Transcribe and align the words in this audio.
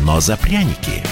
но 0.00 0.20
за 0.20 0.36
пряники. 0.36 1.02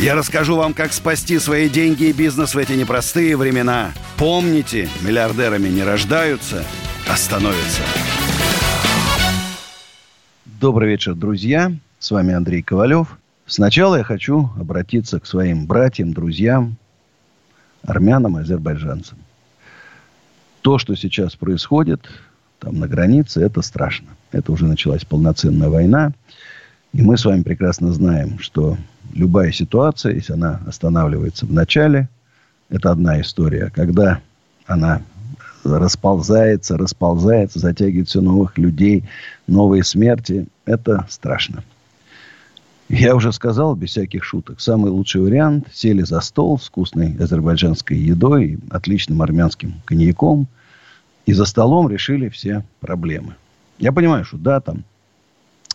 Я 0.00 0.14
расскажу 0.14 0.56
вам, 0.56 0.74
как 0.74 0.92
спасти 0.92 1.38
свои 1.38 1.68
деньги 1.68 2.04
и 2.04 2.12
бизнес 2.12 2.54
в 2.54 2.58
эти 2.58 2.72
непростые 2.72 3.36
времена. 3.36 3.92
Помните, 4.18 4.88
миллиардерами 5.02 5.68
не 5.68 5.82
рождаются, 5.82 6.64
а 7.08 7.16
становятся. 7.16 7.82
Добрый 10.44 10.90
вечер, 10.90 11.14
друзья. 11.14 11.72
С 11.98 12.10
вами 12.10 12.34
Андрей 12.34 12.62
Ковалев. 12.62 13.18
Сначала 13.46 13.96
я 13.96 14.04
хочу 14.04 14.50
обратиться 14.58 15.20
к 15.20 15.26
своим 15.26 15.66
братьям, 15.66 16.12
друзьям, 16.12 16.76
армянам 17.82 18.38
и 18.38 18.42
азербайджанцам. 18.42 19.18
То, 20.62 20.78
что 20.78 20.94
сейчас 20.96 21.36
происходит 21.36 22.08
там 22.58 22.78
на 22.78 22.88
границе, 22.88 23.42
это 23.42 23.60
страшно. 23.60 24.08
Это 24.32 24.50
уже 24.52 24.66
началась 24.66 25.04
полноценная 25.04 25.68
война. 25.68 26.12
И 26.94 27.02
мы 27.02 27.18
с 27.18 27.24
вами 27.24 27.42
прекрасно 27.42 27.92
знаем, 27.92 28.38
что 28.38 28.76
любая 29.12 29.50
ситуация, 29.50 30.14
если 30.14 30.34
она 30.34 30.60
останавливается 30.64 31.44
в 31.44 31.52
начале, 31.52 32.08
это 32.70 32.92
одна 32.92 33.20
история. 33.20 33.72
Когда 33.74 34.20
она 34.66 35.02
расползается, 35.64 36.78
расползается, 36.78 37.58
затягивает 37.58 38.08
все 38.08 38.20
новых 38.20 38.58
людей, 38.58 39.02
новые 39.48 39.82
смерти, 39.82 40.46
это 40.66 41.04
страшно. 41.10 41.64
Я 42.88 43.16
уже 43.16 43.32
сказал, 43.32 43.74
без 43.74 43.90
всяких 43.90 44.22
шуток, 44.22 44.60
самый 44.60 44.92
лучший 44.92 45.20
вариант– 45.20 45.66
сели 45.72 46.02
за 46.02 46.20
стол 46.20 46.60
с 46.60 46.68
вкусной 46.68 47.16
азербайджанской 47.18 47.98
едой, 47.98 48.60
отличным 48.70 49.20
армянским 49.20 49.74
коньяком, 49.84 50.46
и 51.26 51.32
за 51.32 51.44
столом 51.44 51.88
решили 51.88 52.28
все 52.28 52.62
проблемы. 52.78 53.34
Я 53.80 53.90
понимаю, 53.90 54.24
что 54.24 54.36
да, 54.36 54.60
там 54.60 54.84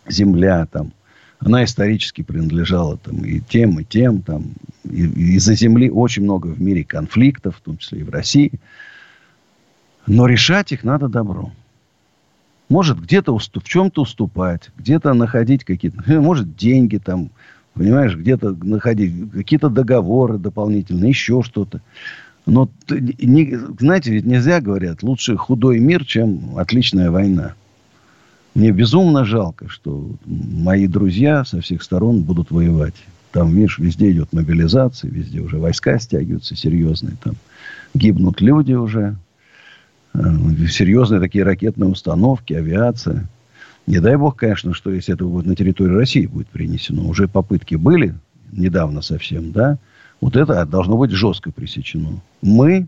земля, 0.08 0.66
там, 0.72 0.94
она 1.40 1.64
исторически 1.64 2.22
принадлежала 2.22 2.98
там 2.98 3.24
и 3.24 3.40
тем, 3.40 3.80
и 3.80 3.84
тем, 3.84 4.22
там, 4.22 4.54
и, 4.84 5.36
из-за 5.36 5.56
земли 5.56 5.90
очень 5.90 6.24
много 6.24 6.48
в 6.48 6.62
мире 6.62 6.84
конфликтов, 6.84 7.58
в 7.58 7.62
том 7.62 7.78
числе 7.78 8.02
и 8.02 8.04
в 8.04 8.10
России. 8.10 8.52
Но 10.06 10.26
решать 10.28 10.72
их 10.72 10.84
надо 10.84 11.08
добро. 11.08 11.52
Может, 12.68 13.02
где-то 13.02 13.34
уступ, 13.34 13.64
в 13.64 13.68
чем-то 13.68 14.02
уступать, 14.02 14.70
где-то 14.78 15.14
находить 15.14 15.64
какие-то, 15.64 16.04
может, 16.22 16.56
деньги 16.56 16.98
там, 16.98 17.30
понимаешь, 17.74 18.16
где-то 18.16 18.56
находить 18.62 19.32
какие-то 19.32 19.70
договоры 19.70 20.38
дополнительные, 20.38 21.10
еще 21.10 21.42
что-то. 21.42 21.82
Но, 22.46 22.70
не, 22.90 23.56
знаете, 23.80 24.12
ведь 24.12 24.26
нельзя, 24.26 24.60
говорят, 24.60 25.04
лучше 25.04 25.38
худой 25.38 25.80
мир, 25.80 26.04
чем 26.04 26.58
отличная 26.58 27.12
война. 27.12 27.54
Мне 28.60 28.72
безумно 28.72 29.24
жалко, 29.24 29.70
что 29.70 30.12
мои 30.26 30.86
друзья 30.86 31.46
со 31.46 31.62
всех 31.62 31.82
сторон 31.82 32.24
будут 32.24 32.52
воевать. 32.52 32.96
Там, 33.32 33.56
видишь, 33.56 33.80
везде 33.80 34.12
идет 34.12 34.34
мобилизация, 34.34 35.10
везде 35.10 35.40
уже 35.40 35.58
войска 35.58 35.98
стягиваются 35.98 36.58
серьезные. 36.58 37.16
Там 37.24 37.36
гибнут 37.94 38.42
люди 38.42 38.74
уже. 38.74 39.16
Э, 40.14 40.20
серьезные 40.68 41.22
такие 41.22 41.46
ракетные 41.46 41.90
установки, 41.90 42.52
авиация. 42.52 43.30
Не 43.88 44.02
дай 44.02 44.18
бог, 44.18 44.36
конечно, 44.36 44.74
что 44.74 44.92
если 44.92 45.14
это 45.14 45.24
будет 45.24 45.46
на 45.46 45.56
территории 45.56 45.94
России 45.94 46.26
будет 46.26 46.50
принесено. 46.50 47.08
Уже 47.08 47.30
попытки 47.30 47.76
были 47.76 48.14
недавно 48.52 49.02
совсем, 49.02 49.54
да. 49.54 49.78
Вот 50.20 50.36
это 50.36 50.66
должно 50.66 50.98
быть 50.98 51.12
жестко 51.12 51.54
пресечено. 51.54 52.20
Мы 52.42 52.88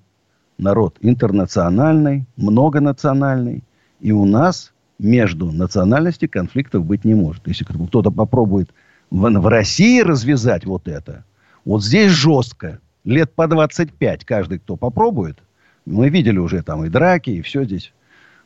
народ 0.58 0.98
интернациональный, 1.00 2.26
многонациональный. 2.36 3.64
И 4.02 4.12
у 4.12 4.26
нас 4.26 4.74
между 5.02 5.52
национальностей 5.52 6.28
конфликтов 6.28 6.86
быть 6.86 7.04
не 7.04 7.16
может. 7.16 7.48
Если 7.48 7.64
кто-то 7.66 8.12
попробует 8.12 8.70
в, 9.10 9.30
в 9.30 9.48
России 9.48 10.02
развязать 10.02 10.66
вот 10.66 10.88
это, 10.88 11.26
вот 11.66 11.84
здесь 11.84 12.12
жестко. 12.12 12.80
Лет 13.04 13.34
по 13.34 13.48
25 13.48 14.26
каждый, 14.26 14.60
кто 14.60 14.76
попробует. 14.76 15.40
Мы 15.86 16.10
видели 16.10 16.38
уже 16.38 16.62
там 16.62 16.86
и 16.86 16.90
драки, 16.90 17.32
и 17.32 17.42
все 17.42 17.64
здесь 17.64 17.94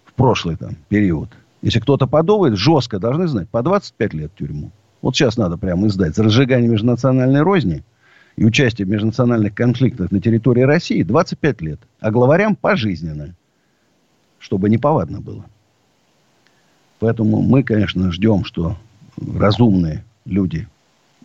в 0.06 0.14
прошлый 0.14 0.56
там 0.56 0.78
период. 0.88 1.30
Если 1.62 1.80
кто-то 1.80 2.08
подумает, 2.08 2.58
жестко 2.58 3.00
должны 3.00 3.28
знать, 3.28 3.50
по 3.50 3.62
25 3.62 4.14
лет 4.14 4.34
тюрьму. 4.36 4.72
Вот 5.02 5.16
сейчас 5.16 5.36
надо 5.36 5.58
прямо 5.58 5.88
издать. 5.88 6.16
За 6.16 6.24
разжигание 6.24 6.70
межнациональной 6.70 7.42
розни 7.42 7.84
и 8.38 8.46
участие 8.46 8.86
в 8.86 8.90
межнациональных 8.90 9.54
конфликтах 9.54 10.12
на 10.12 10.22
территории 10.22 10.62
России 10.62 11.04
25 11.04 11.62
лет. 11.62 11.82
А 12.00 12.12
главарям 12.12 12.56
пожизненно. 12.56 13.36
Чтобы 14.40 14.70
неповадно 14.70 15.20
было. 15.20 15.46
Поэтому 17.06 17.44
мы, 17.44 17.62
конечно, 17.62 18.12
ждем, 18.12 18.44
что 18.46 18.78
разумные 19.16 20.04
люди 20.26 20.68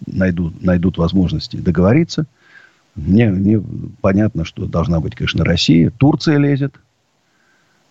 найдут, 0.07 0.63
найдут 0.63 0.99
возможности 0.99 1.57
договориться. 1.57 2.27
Мне, 2.97 3.31
мне 3.31 3.63
понятно, 4.03 4.45
что 4.45 4.67
должна 4.67 5.01
быть, 5.01 5.15
конечно, 5.15 5.43
Россия. 5.43 5.89
Турция 5.89 6.37
лезет. 6.37 6.75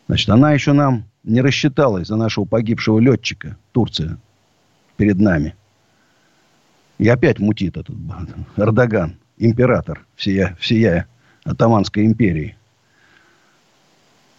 Значит, 0.06 0.30
она 0.30 0.52
еще 0.52 0.74
нам 0.74 1.06
не 1.24 1.42
рассчиталась 1.42 2.10
за 2.10 2.16
нашего 2.16 2.46
погибшего 2.46 3.00
летчика. 3.00 3.58
Турция 3.72 4.20
перед 4.96 5.20
нами. 5.20 5.56
И 7.00 7.08
опять 7.08 7.40
мутит 7.40 7.76
этот 7.76 7.96
Эрдоган, 8.56 9.16
император 9.40 10.06
всея, 10.16 10.56
всея 10.60 11.08
Атаманской 11.44 12.06
империи. 12.06 12.56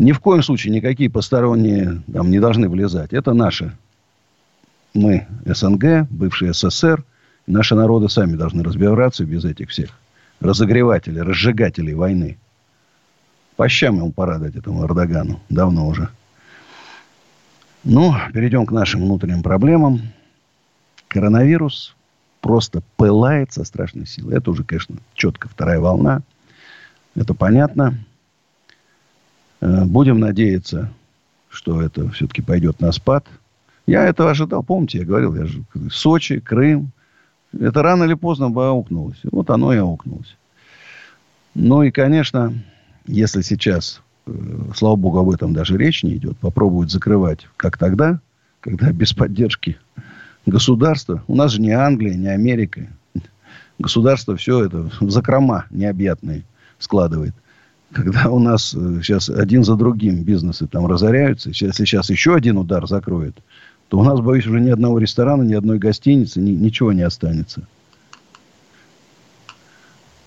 Ни 0.01 0.13
в 0.13 0.21
коем 0.21 0.43
случае 0.43 0.73
никакие 0.73 1.11
посторонние 1.11 2.01
там 2.11 2.31
не 2.31 2.41
должны 2.41 2.71
влезать. 2.71 3.13
Это 3.13 3.35
наши. 3.35 3.77
Мы 4.95 5.27
СНГ, 5.45 6.09
бывший 6.09 6.55
СССР. 6.55 7.05
Наши 7.47 7.75
народы 7.75 8.09
сами 8.09 8.35
должны 8.35 8.63
разбираться 8.63 9.27
без 9.27 9.45
этих 9.45 9.69
всех 9.69 9.91
разогревателей, 10.41 11.21
разжигателей 11.21 11.93
войны. 11.93 12.39
По 13.57 13.69
щам 13.69 13.97
ему 13.97 14.11
пора 14.11 14.39
дать 14.39 14.57
этому 14.57 14.87
Эрдогану. 14.87 15.39
Давно 15.51 15.87
уже. 15.87 16.09
Ну, 17.85 18.15
перейдем 18.33 18.65
к 18.65 18.73
нашим 18.73 19.03
внутренним 19.03 19.43
проблемам. 19.43 20.01
Коронавирус 21.09 21.95
просто 22.41 22.83
пылает 22.97 23.53
со 23.53 23.65
страшной 23.65 24.07
силой. 24.07 24.39
Это 24.39 24.51
уже, 24.51 24.65
конечно, 24.65 24.97
четко 25.13 25.51
вторая 25.51 25.79
волна. 25.79 26.23
Это 27.15 27.35
понятно. 27.35 27.99
Э, 29.61 29.85
будем 29.85 30.19
надеяться, 30.19 30.91
что 31.49 31.81
это 31.81 32.09
все-таки 32.11 32.43
пойдет 32.43 32.81
на 32.81 32.93
спад. 32.93 33.27
Я 33.87 34.05
этого 34.05 34.31
ожидал. 34.31 34.63
Помните, 34.63 34.99
я 34.99 35.05
говорил, 35.05 35.35
я 35.35 35.47
же 35.47 35.63
Сочи, 35.91 36.41
Крым. 36.41 36.93
Это 37.59 37.83
рано 37.83 38.05
или 38.05 38.15
поздно 38.15 38.51
бы 38.51 38.67
аукнулось. 38.67 39.19
Вот 39.25 39.51
оно 39.51 39.73
и 39.73 39.79
аукнулось. 39.79 40.37
Ну 41.55 41.83
и, 41.83 41.91
конечно, 41.91 42.55
если 43.07 43.43
сейчас, 43.43 44.01
э, 44.27 44.33
слава 44.77 44.97
богу, 44.97 45.19
об 45.19 45.31
этом 45.31 45.53
даже 45.53 45.77
речь 45.77 46.03
не 46.03 46.17
идет, 46.17 46.39
попробуют 46.39 46.91
закрывать, 46.91 47.49
как 47.57 47.77
тогда, 47.77 48.21
когда 48.61 48.93
без 48.93 49.13
поддержки 49.13 49.79
государства. 50.47 51.23
У 51.27 51.35
нас 51.35 51.53
же 51.53 51.61
не 51.61 51.73
Англия, 51.73 52.15
не 52.15 52.29
Америка. 52.29 52.87
Государство 53.79 54.37
все 54.37 54.65
это 54.65 54.91
в 55.01 55.11
закрома 55.11 55.67
необъятные 55.71 56.45
складывает 56.79 57.35
когда 57.93 58.31
у 58.31 58.39
нас 58.39 58.71
сейчас 58.71 59.29
э, 59.29 59.35
один 59.35 59.65
за 59.65 59.77
другим 59.77 60.23
бизнесы 60.23 60.67
там 60.67 60.87
разоряются, 60.87 61.51
если 61.51 61.85
сейчас 61.85 62.11
еще 62.11 62.35
один 62.35 62.59
удар 62.59 62.87
закроет, 62.87 63.37
то 63.89 63.99
у 63.99 64.05
нас, 64.05 64.21
боюсь, 64.21 64.47
уже 64.47 64.61
ни 64.61 64.71
одного 64.71 64.99
ресторана, 64.99 65.43
ни 65.43 65.55
одной 65.55 65.79
гостиницы, 65.79 66.41
ни, 66.41 66.53
ничего 66.53 66.93
не 66.93 67.03
останется. 67.03 67.67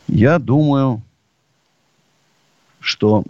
Я 0.07 0.38
думаю, 0.38 1.01
что 2.81 3.24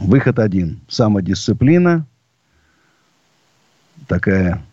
выход 0.00 0.38
один. 0.38 0.80
Самодисциплина, 0.88 2.06
такая 4.06 4.64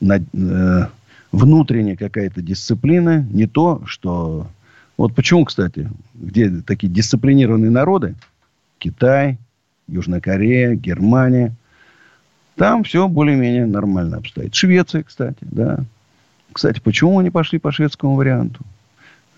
э, 0.00 0.86
внутренняя 1.32 1.96
какая-то 1.96 2.40
дисциплина, 2.42 3.26
не 3.30 3.48
то, 3.48 3.82
что 3.86 4.46
вот 5.00 5.14
почему, 5.14 5.46
кстати, 5.46 5.88
где 6.12 6.50
такие 6.50 6.92
дисциплинированные 6.92 7.70
народы, 7.70 8.16
Китай, 8.76 9.38
Южная 9.88 10.20
Корея, 10.20 10.74
Германия, 10.74 11.54
там 12.54 12.84
все 12.84 13.08
более-менее 13.08 13.64
нормально 13.64 14.18
обстоит. 14.18 14.54
Швеция, 14.54 15.02
кстати, 15.02 15.38
да. 15.40 15.78
Кстати, 16.52 16.80
почему 16.80 17.18
они 17.18 17.30
пошли 17.30 17.58
по 17.58 17.72
шведскому 17.72 18.14
варианту? 18.14 18.60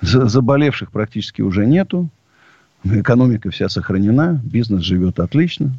Заболевших 0.00 0.90
практически 0.90 1.42
уже 1.42 1.64
нету. 1.64 2.08
Экономика 2.82 3.52
вся 3.52 3.68
сохранена. 3.68 4.40
Бизнес 4.42 4.82
живет 4.82 5.20
отлично. 5.20 5.70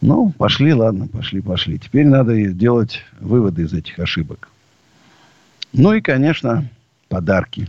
Ну, 0.00 0.30
пошли, 0.30 0.72
ладно, 0.72 1.08
пошли, 1.08 1.40
пошли. 1.40 1.80
Теперь 1.80 2.06
надо 2.06 2.40
делать 2.52 3.02
выводы 3.18 3.62
из 3.62 3.72
этих 3.72 3.98
ошибок. 3.98 4.48
Ну 5.72 5.92
и, 5.92 6.00
конечно, 6.00 6.68
подарки. 7.08 7.68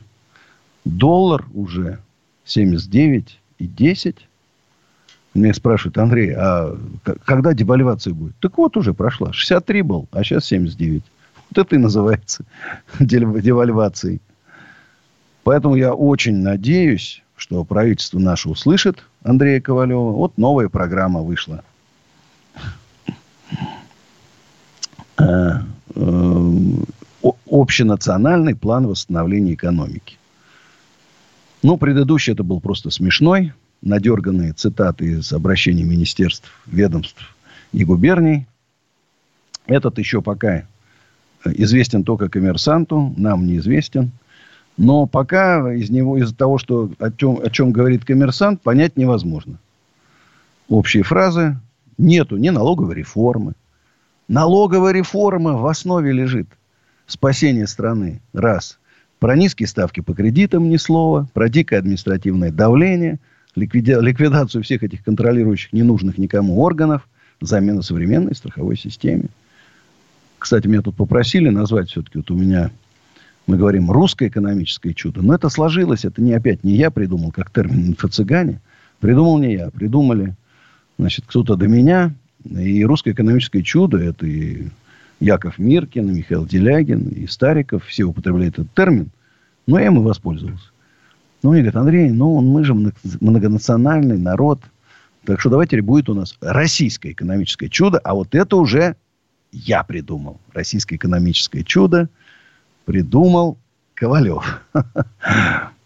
Доллар 0.88 1.46
уже 1.54 2.00
79 2.46 3.40
и 3.60 3.68
10. 3.68 4.16
Меня 5.34 5.54
спрашивают, 5.54 5.98
Андрей, 5.98 6.34
а 6.34 6.76
когда 7.26 7.54
девальвация 7.54 8.14
будет? 8.14 8.36
Так 8.40 8.58
вот 8.58 8.78
уже 8.78 8.94
прошла. 8.94 9.34
63 9.34 9.82
был, 9.82 10.08
а 10.12 10.24
сейчас 10.24 10.46
79. 10.46 11.04
Вот 11.50 11.66
это 11.66 11.76
и 11.76 11.80
называется 11.80 12.44
девальвацией. 13.00 14.22
Поэтому 15.44 15.76
я 15.76 15.94
очень 15.94 16.38
надеюсь, 16.38 17.24
что 17.36 17.64
правительство 17.64 18.20
наше 18.20 18.50
услышит 18.50 19.04
Андрея 19.24 19.62
Ковалева. 19.62 20.12
Вот 20.12 20.38
новая 20.38 20.70
программа 20.70 21.22
вышла. 21.22 21.64
Э, 25.18 25.60
э, 25.96 26.52
общенациональный 27.50 28.56
план 28.56 28.88
восстановления 28.88 29.54
экономики. 29.54 30.17
Ну, 31.68 31.76
предыдущий 31.76 32.32
это 32.32 32.44
был 32.44 32.62
просто 32.62 32.92
смешной, 32.92 33.52
надерганные 33.82 34.54
цитаты 34.54 35.04
из 35.04 35.34
обращений 35.34 35.84
министерств, 35.84 36.50
ведомств 36.66 37.36
и 37.74 37.84
губерний. 37.84 38.48
Этот 39.66 40.00
еще 40.00 40.22
пока 40.22 40.64
известен 41.44 42.06
только 42.06 42.30
коммерсанту, 42.30 43.14
нам 43.18 43.46
неизвестен. 43.46 44.12
Но 44.78 45.08
пока 45.08 45.74
из 45.74 45.90
него, 45.90 46.18
из-за 46.18 46.34
того, 46.34 46.58
что 46.58 46.90
о 47.00 47.12
чем, 47.12 47.42
о 47.44 47.50
чем 47.50 47.74
говорит 47.74 48.06
коммерсант, 48.06 48.62
понять 48.62 48.96
невозможно. 48.96 49.60
Общие 50.70 51.04
фразы. 51.04 51.58
Нету 51.98 52.38
ни 52.38 52.48
налоговой 52.48 52.96
реформы. 52.96 53.56
Налоговая 54.30 54.94
реформа 54.94 55.58
в 55.58 55.68
основе 55.68 56.14
лежит. 56.14 56.48
Спасение 57.08 57.68
страны. 57.68 58.22
Раз. 58.32 58.80
Про 59.20 59.36
низкие 59.36 59.68
ставки 59.68 60.02
по 60.02 60.14
кредитам 60.14 60.70
ни 60.70 60.78
слова. 60.78 61.28
Про 61.34 61.50
дикое 61.50 61.80
административное 61.80 62.52
давление. 62.52 63.20
Ликвиди... 63.56 63.96
Ликвидацию 64.00 64.64
всех 64.64 64.84
этих 64.84 65.04
контролирующих 65.04 65.74
ненужных 65.74 66.18
никому 66.18 66.62
органов. 66.62 67.08
Замена 67.42 67.82
современной 67.82 68.36
страховой 68.36 68.78
системе. 68.78 69.26
Кстати, 70.40 70.68
меня 70.68 70.82
тут 70.82 70.96
попросили 70.96 71.50
назвать 71.50 71.90
все-таки, 71.90 72.20
вот 72.20 72.30
у 72.32 72.36
меня, 72.36 72.72
мы 73.48 73.58
говорим, 73.58 73.92
русское 73.92 74.28
экономическое 74.28 74.94
чудо. 74.94 75.22
Но 75.22 75.34
это 75.34 75.50
сложилось, 75.50 76.06
это 76.06 76.22
не 76.22 76.34
опять 76.34 76.64
не 76.64 76.76
я 76.76 76.92
придумал, 76.92 77.32
как 77.32 77.50
термин 77.50 77.92
инфо-цыгане. 77.92 78.60
Придумал 79.00 79.40
не 79.40 79.54
я, 79.54 79.70
придумали, 79.70 80.36
значит, 80.98 81.26
кто-то 81.28 81.56
до 81.56 81.68
меня. 81.68 82.14
И 82.44 82.86
русское 82.86 83.12
экономическое 83.12 83.64
чудо, 83.64 83.98
это 83.98 84.26
и 84.26 84.68
Яков 85.20 85.58
Миркин, 85.58 86.14
Михаил 86.14 86.46
Делягин, 86.46 87.08
и 87.08 87.28
Стариков, 87.28 87.86
все 87.86 88.04
употребляют 88.04 88.60
этот 88.60 88.74
термин. 88.74 89.10
Но 89.66 89.80
я 89.80 89.88
им 89.88 90.02
воспользовался. 90.02 90.70
Ну, 91.44 91.52
они 91.52 91.62
говорят, 91.62 91.76
Андрей, 91.76 92.10
ну, 92.10 92.42
мы 92.42 92.64
же 92.64 92.74
многонациональный 92.74 94.18
народ. 94.18 94.62
Так 95.26 95.40
что 95.40 95.50
давайте 95.50 95.82
будет 95.82 96.10
у 96.10 96.14
нас 96.14 96.38
российское 96.42 97.12
экономическое 97.12 97.70
чудо, 97.70 98.00
а 98.00 98.14
вот 98.14 98.34
это 98.34 98.56
уже 98.56 98.96
я 99.52 99.84
придумал. 99.84 100.40
Российское 100.54 100.96
экономическое 100.96 101.64
чудо 101.64 102.10
придумал 102.86 103.58
Ковалев. 103.94 104.62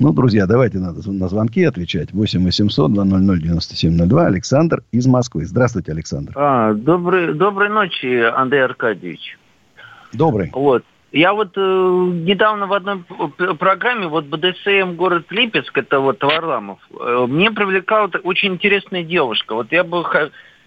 Ну, 0.00 0.12
друзья, 0.12 0.46
давайте 0.46 0.78
надо 0.78 1.08
на 1.10 1.28
звонки 1.28 1.62
отвечать. 1.62 2.12
8 2.12 2.44
800 2.44 2.92
200 2.92 3.42
9702. 3.42 4.26
Александр 4.26 4.82
из 4.90 5.06
Москвы. 5.06 5.44
Здравствуйте, 5.44 5.92
Александр. 5.92 6.32
А, 6.34 6.74
добрый, 6.74 7.34
доброй 7.34 7.68
ночи, 7.68 8.22
Андрей 8.22 8.64
Аркадьевич. 8.64 9.38
Добрый. 10.12 10.50
Вот. 10.52 10.84
Я 11.12 11.32
вот 11.32 11.52
э, 11.56 11.60
недавно 11.60 12.66
в 12.66 12.72
одной 12.72 13.04
программе, 13.56 14.08
вот 14.08 14.24
БДСМ 14.24 14.96
город 14.96 15.26
Липецк, 15.30 15.78
это 15.78 16.00
вот 16.00 16.20
Варламов, 16.24 16.80
э, 16.90 17.26
мне 17.28 17.52
привлекала 17.52 18.10
очень 18.24 18.54
интересная 18.54 19.04
девушка. 19.04 19.54
Вот 19.54 19.70
я 19.70 19.84
бы 19.84 20.02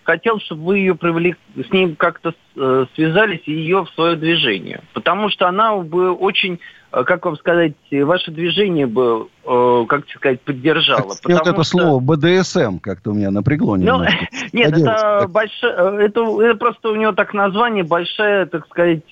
хотел, 0.08 0.40
чтобы 0.40 0.64
вы 0.64 0.78
ее 0.80 0.96
привели, 0.96 1.36
с 1.56 1.72
ней 1.72 1.94
как-то 1.96 2.34
э, 2.56 2.86
связались 2.96 3.42
и 3.46 3.52
ее 3.52 3.84
в 3.84 3.90
свое 3.90 4.16
движение. 4.16 4.82
Потому 4.94 5.30
что 5.30 5.48
она 5.48 5.76
бы 5.76 6.12
очень 6.14 6.60
Э, 6.92 7.04
как 7.04 7.26
вам 7.26 7.36
сказать, 7.38 7.74
ваше 7.92 8.32
движение 8.32 8.88
бы, 8.88 9.28
э, 9.46 9.86
как 9.88 10.08
сказать, 10.10 10.42
поддержало. 10.42 11.16
Так, 11.22 11.42
вот 11.42 11.48
это 11.48 11.64
что... 11.64 11.64
слово 11.64 12.00
БДСМ 12.00 12.80
как-то 12.80 13.12
у 13.12 13.14
меня 13.14 13.30
напрягло 13.30 13.76
ну, 13.76 13.84
немножко. 13.84 14.28
Нет, 14.54 14.78
это, 14.78 15.26
большое, 15.28 15.74
э, 15.74 16.06
это, 16.06 16.42
это 16.42 16.56
просто 16.56 16.90
у 16.90 16.96
него 16.96 17.12
так 17.12 17.34
название, 17.34 17.84
большая, 17.84 18.46
так 18.46 18.66
сказать, 18.68 19.04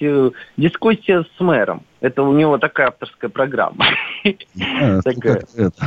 дискуссия 0.57 1.25
с 1.37 1.39
мэром. 1.39 1.83
Это 2.05 2.21
у 2.21 2.33
него 2.33 2.59
такая 2.59 2.89
авторская 2.89 3.31
программа. 3.31 3.87
А. 4.23 4.99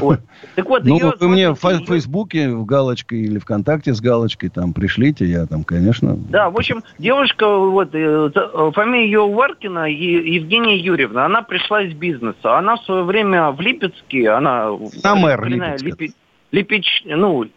Вот. 0.00 0.18
Так 0.56 0.68
вот, 0.68 0.84
ну, 0.84 0.98
вы 1.20 1.28
мне 1.28 1.50
в 1.50 1.56
Фейсбуке 1.56 2.50
в 2.50 2.64
галочкой 2.64 3.20
или 3.20 3.38
ВКонтакте 3.38 3.94
с 3.94 4.00
галочкой 4.00 4.48
там 4.48 4.72
пришлите, 4.72 5.26
я 5.26 5.46
там, 5.46 5.62
конечно... 5.62 6.16
Да, 6.16 6.50
в 6.50 6.56
общем, 6.56 6.82
девушка, 6.98 7.46
вот, 7.46 7.92
фамилия 7.92 9.04
ее 9.04 9.20
Уваркина, 9.20 9.88
Евгения 9.88 10.76
Юрьевна, 10.76 11.26
она 11.26 11.42
пришла 11.42 11.82
из 11.82 11.94
бизнеса. 11.94 12.58
Она 12.58 12.76
в 12.76 12.84
свое 12.84 13.04
время 13.04 13.52
в 13.52 13.60
Липецке, 13.60 14.28
она... 14.30 14.70
На 15.04 15.14
мэр 15.14 15.44
Липецк. 15.46 16.16
Липеч, 16.50 17.02
ну, 17.04 17.44
э, 17.44 17.48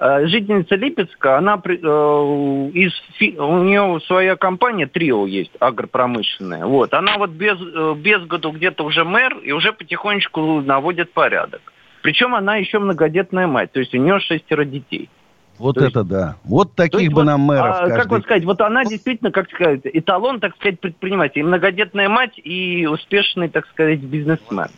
жительница 0.00 0.76
Липецка, 0.76 1.36
она 1.36 1.60
э, 1.62 1.70
из 1.70 2.92
у 3.38 3.58
нее 3.58 4.00
своя 4.06 4.34
компания 4.36 4.86
Трио 4.86 5.26
есть 5.26 5.52
агропромышленная. 5.60 6.64
Вот 6.64 6.94
она 6.94 7.18
вот 7.18 7.30
без 7.30 7.58
э, 7.60 7.94
без 7.96 8.24
году 8.26 8.52
где-то 8.52 8.84
уже 8.84 9.04
мэр 9.04 9.36
и 9.38 9.52
уже 9.52 9.72
потихонечку 9.72 10.62
наводит 10.62 11.12
порядок. 11.12 11.60
Причем 12.02 12.34
она 12.34 12.56
еще 12.56 12.78
многодетная 12.78 13.46
мать, 13.46 13.72
то 13.72 13.80
есть 13.80 13.94
у 13.94 13.98
нее 13.98 14.20
шестеро 14.20 14.64
детей. 14.64 15.10
Вот 15.58 15.74
то 15.74 15.84
это 15.84 15.98
есть, 15.98 16.08
да. 16.08 16.36
Вот 16.44 16.74
таких 16.74 17.10
бы 17.10 17.16
вот, 17.16 17.24
нам 17.24 17.42
мэров. 17.42 17.76
А, 17.76 17.78
каждый... 17.80 17.96
Как 17.96 18.08
вот 18.08 18.22
сказать, 18.22 18.44
вот 18.46 18.60
она 18.62 18.84
действительно, 18.86 19.30
как 19.30 19.50
сказать, 19.50 19.80
эталон, 19.84 20.40
так 20.40 20.56
сказать, 20.56 20.80
предприниматель. 20.80 21.40
И 21.40 21.42
многодетная 21.42 22.08
мать, 22.08 22.32
и 22.42 22.86
успешный, 22.86 23.50
так 23.50 23.66
сказать, 23.66 24.00
бизнесмен, 24.00 24.70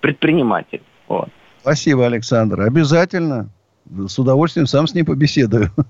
предприниматель. 0.00 0.82
Вот. 1.08 1.30
Спасибо, 1.62 2.04
Александр. 2.04 2.60
Обязательно. 2.60 3.48
С 4.06 4.18
удовольствием 4.18 4.66
сам 4.66 4.86
с 4.86 4.94
ней 4.94 5.04
побеседую. 5.04 5.70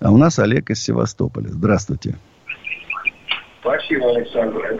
А 0.00 0.10
у 0.10 0.16
нас 0.16 0.38
Олег 0.38 0.70
из 0.70 0.82
Севастополя. 0.82 1.48
Здравствуйте. 1.48 2.16
Спасибо, 3.60 4.16
Александр. 4.16 4.78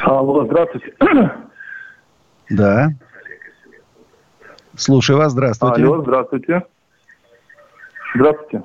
Алло, 0.00 0.44
здравствуйте. 0.44 0.94
Да. 2.50 2.90
Слушаю 4.76 5.18
вас, 5.18 5.32
здравствуйте. 5.32 5.82
Алло, 5.82 6.02
здравствуйте. 6.02 6.62
Здравствуйте. 8.14 8.62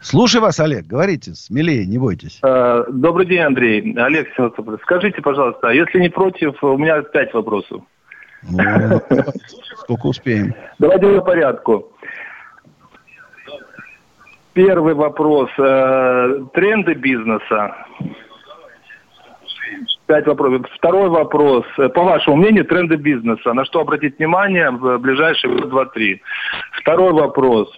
Слушаю 0.00 0.42
вас, 0.42 0.60
Олег. 0.60 0.86
Говорите, 0.86 1.34
смелее, 1.34 1.86
не 1.86 1.98
бойтесь. 1.98 2.38
Э, 2.42 2.84
добрый 2.88 3.26
день, 3.26 3.40
Андрей. 3.40 3.94
Олег, 3.96 4.28
скажите, 4.82 5.20
пожалуйста, 5.22 5.68
а 5.68 5.72
если 5.72 5.98
не 5.98 6.08
против, 6.08 6.62
у 6.62 6.76
меня 6.76 7.02
пять 7.02 7.32
вопросов. 7.34 7.82
Сколько 9.78 10.06
успеем. 10.06 10.54
Давайте 10.78 11.06
по 11.18 11.20
порядку. 11.22 11.92
Первый 14.52 14.94
вопрос. 14.94 15.50
Э, 15.58 16.40
тренды 16.54 16.94
бизнеса. 16.94 17.76
Пять 20.06 20.26
вопросов. 20.26 20.66
Второй 20.76 21.08
вопрос. 21.10 21.64
По 21.76 22.02
вашему 22.02 22.36
мнению, 22.36 22.64
тренды 22.64 22.96
бизнеса. 22.96 23.52
На 23.52 23.64
что 23.64 23.80
обратить 23.80 24.18
внимание 24.18 24.70
в 24.70 24.98
ближайшие 24.98 25.52
год, 25.52 25.68
два, 25.68 25.86
три? 25.86 26.22
Второй 26.72 27.12
вопрос. 27.12 27.68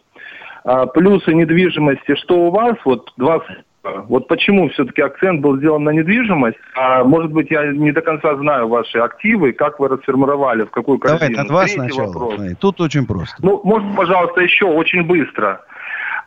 А, 0.64 0.86
плюсы 0.86 1.32
недвижимости. 1.32 2.14
Что 2.16 2.46
у 2.46 2.50
вас? 2.50 2.76
Вот 2.84 3.10
два 3.16 3.42
вот 3.82 4.28
почему 4.28 4.68
все-таки 4.70 5.00
акцент 5.02 5.40
был 5.40 5.56
сделан 5.58 5.84
на 5.84 5.90
недвижимость? 5.90 6.58
А 6.74 7.04
может 7.04 7.32
быть, 7.32 7.50
я 7.50 7.72
не 7.72 7.92
до 7.92 8.02
конца 8.02 8.36
знаю 8.36 8.68
ваши 8.68 8.98
активы, 8.98 9.52
как 9.52 9.78
вы 9.78 9.88
расформировали, 9.88 10.64
в 10.64 10.70
какую 10.70 10.98
корзину? 10.98 11.30
Давай 11.30 11.44
от 11.44 11.50
вас 11.50 11.72
Третий 11.72 11.92
сначала. 11.92 12.12
Вопрос. 12.12 12.40
Тут 12.60 12.80
очень 12.80 13.06
просто. 13.06 13.36
Ну, 13.40 13.60
может, 13.64 13.96
пожалуйста, 13.96 14.40
еще 14.40 14.66
очень 14.66 15.04
быстро. 15.04 15.60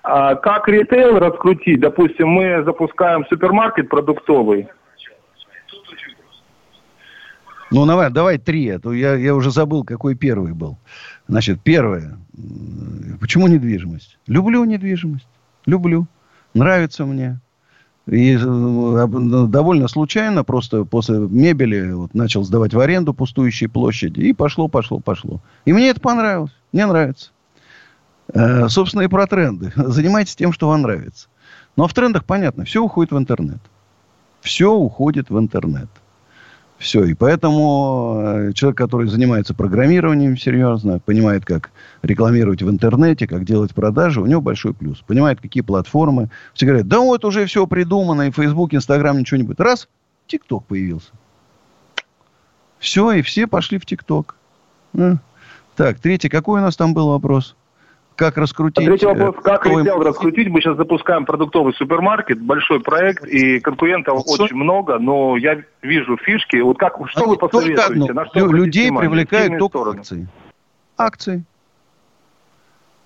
А, 0.03 0.35
как 0.35 0.67
ритейл 0.67 1.19
раскрутить? 1.19 1.79
Допустим, 1.79 2.29
мы 2.29 2.63
запускаем 2.63 3.25
супермаркет 3.27 3.89
продуктовый. 3.89 4.67
Ну, 7.69 7.85
давай, 7.85 8.09
давай 8.09 8.37
три. 8.37 8.69
А 8.69 8.79
то 8.79 8.91
я, 8.91 9.15
я 9.15 9.33
уже 9.35 9.51
забыл, 9.51 9.83
какой 9.83 10.15
первый 10.15 10.53
был. 10.53 10.77
Значит, 11.27 11.61
первое. 11.63 12.17
Почему 13.19 13.47
недвижимость? 13.47 14.17
Люблю 14.27 14.63
недвижимость. 14.65 15.27
Люблю. 15.65 16.07
Нравится 16.53 17.05
мне. 17.05 17.39
И 18.07 18.35
э, 18.35 19.07
довольно 19.47 19.87
случайно, 19.87 20.43
просто 20.43 20.85
после 20.85 21.17
мебели 21.19 21.91
вот, 21.91 22.13
начал 22.13 22.43
сдавать 22.43 22.73
в 22.73 22.79
аренду 22.79 23.13
пустующие 23.13 23.69
площади. 23.69 24.21
И 24.21 24.33
пошло, 24.33 24.67
пошло, 24.67 24.99
пошло. 24.99 25.39
И 25.65 25.73
мне 25.73 25.89
это 25.89 26.01
понравилось. 26.01 26.51
Мне 26.71 26.85
нравится. 26.87 27.29
Э, 28.33 28.67
собственно, 28.69 29.03
и 29.03 29.07
про 29.07 29.27
тренды. 29.27 29.71
Занимайтесь 29.75 30.35
тем, 30.35 30.51
что 30.51 30.67
вам 30.67 30.81
нравится. 30.81 31.27
Но 31.75 31.87
в 31.87 31.93
трендах 31.93 32.25
понятно, 32.25 32.65
все 32.65 32.83
уходит 32.83 33.11
в 33.11 33.17
интернет. 33.17 33.59
Все 34.41 34.73
уходит 34.73 35.29
в 35.29 35.37
интернет. 35.37 35.89
Все. 36.81 37.03
И 37.03 37.13
поэтому 37.13 38.23
э, 38.23 38.53
человек, 38.53 38.75
который 38.75 39.07
занимается 39.07 39.53
программированием 39.53 40.35
серьезно, 40.35 40.97
понимает, 40.97 41.45
как 41.45 41.69
рекламировать 42.01 42.63
в 42.63 42.69
интернете, 42.71 43.27
как 43.27 43.45
делать 43.45 43.75
продажи, 43.75 44.19
у 44.19 44.25
него 44.25 44.41
большой 44.41 44.73
плюс. 44.73 44.99
Понимает, 45.01 45.39
какие 45.39 45.61
платформы. 45.61 46.31
Все 46.55 46.65
говорят, 46.65 46.87
да 46.87 46.99
вот 46.99 47.23
уже 47.23 47.45
все 47.45 47.67
придумано, 47.67 48.23
и 48.23 48.31
Facebook, 48.31 48.73
Instagram, 48.73 49.19
ничего 49.19 49.37
не 49.37 49.43
будет. 49.43 49.59
Раз, 49.59 49.87
ТикТок 50.25 50.65
появился. 50.65 51.11
Все, 52.79 53.11
и 53.11 53.21
все 53.21 53.45
пошли 53.45 53.77
в 53.77 53.85
ТикТок. 53.85 54.35
Так, 55.75 55.99
третий, 55.99 56.29
какой 56.29 56.61
у 56.61 56.63
нас 56.63 56.75
там 56.75 56.95
был 56.95 57.09
вопрос? 57.09 57.55
Как 58.21 58.37
раскрутить... 58.37 58.85
Третий 58.85 59.07
вопрос, 59.07 59.35
э, 59.35 59.41
как 59.41 59.65
ритейл 59.65 59.99
раскрутить? 60.03 60.47
Мы 60.47 60.61
сейчас 60.61 60.77
запускаем 60.77 61.25
продуктовый 61.25 61.73
супермаркет, 61.73 62.39
большой 62.39 62.79
проект, 62.79 63.25
и 63.25 63.59
конкурентов 63.59 64.21
Что? 64.21 64.43
очень 64.43 64.55
много, 64.55 64.99
но 64.99 65.37
я 65.37 65.63
вижу 65.81 66.17
фишки. 66.17 66.57
Вот 66.57 66.77
как, 66.77 66.97
что 67.07 67.23
а 67.23 67.27
вы 67.27 67.37
посоветуете? 67.37 68.13
На 68.13 68.27
что 68.27 68.45
людей 68.45 68.89
внимание? 68.89 69.09
привлекают 69.09 69.57
только 69.57 69.79
стороны? 69.79 69.99
акции. 69.99 70.27
Акции. 70.97 71.43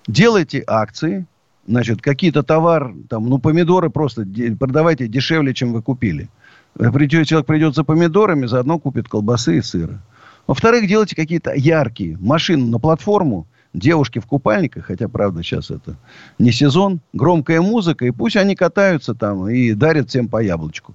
Делайте 0.06 0.62
акции, 0.66 1.24
значит, 1.66 2.02
какие-то 2.02 2.42
товар, 2.42 2.92
там, 3.08 3.26
ну, 3.26 3.38
помидоры 3.38 3.88
просто 3.88 4.26
продавайте 4.60 5.08
дешевле, 5.08 5.54
чем 5.54 5.72
вы 5.72 5.80
купили. 5.80 6.28
Придет, 6.74 7.26
человек 7.26 7.46
придет 7.46 7.74
за 7.74 7.84
помидорами, 7.84 8.44
заодно 8.44 8.78
купит 8.78 9.08
колбасы 9.08 9.56
и 9.56 9.62
сыра. 9.62 9.98
Во-вторых, 10.46 10.86
делайте 10.86 11.16
какие-то 11.16 11.54
яркие 11.54 12.18
машины 12.20 12.66
на 12.66 12.78
платформу, 12.78 13.46
девушки 13.76 14.18
в 14.18 14.26
купальниках, 14.26 14.86
хотя, 14.86 15.08
правда, 15.08 15.42
сейчас 15.42 15.70
это 15.70 15.96
не 16.38 16.50
сезон, 16.50 17.00
громкая 17.12 17.60
музыка, 17.60 18.06
и 18.06 18.10
пусть 18.10 18.36
они 18.36 18.56
катаются 18.56 19.14
там 19.14 19.48
и 19.48 19.72
дарят 19.72 20.08
всем 20.08 20.28
по 20.28 20.42
яблочку. 20.42 20.94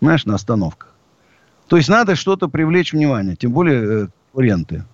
Знаешь, 0.00 0.24
на 0.24 0.36
остановках. 0.36 0.94
То 1.68 1.76
есть 1.76 1.88
надо 1.88 2.16
что-то 2.16 2.48
привлечь 2.48 2.92
внимание, 2.92 3.36
тем 3.36 3.52
более 3.52 4.04
э, 4.04 4.06
конкуренты. 4.32 4.84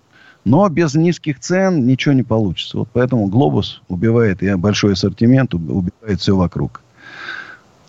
Но 0.45 0.67
без 0.69 0.95
низких 0.95 1.39
цен 1.39 1.85
ничего 1.85 2.13
не 2.13 2.23
получится. 2.23 2.77
Вот 2.77 2.89
поэтому 2.93 3.27
глобус 3.27 3.81
убивает, 3.87 4.41
и 4.41 4.53
большой 4.55 4.93
ассортимент 4.93 5.53
убивает 5.53 6.21
все 6.21 6.35
вокруг. 6.35 6.81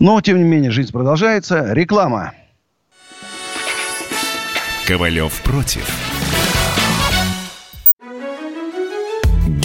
Но, 0.00 0.20
тем 0.20 0.38
не 0.38 0.44
менее, 0.44 0.70
жизнь 0.70 0.92
продолжается. 0.92 1.72
Реклама. 1.72 2.32
Ковалев 4.86 5.42
против. 5.42 6.07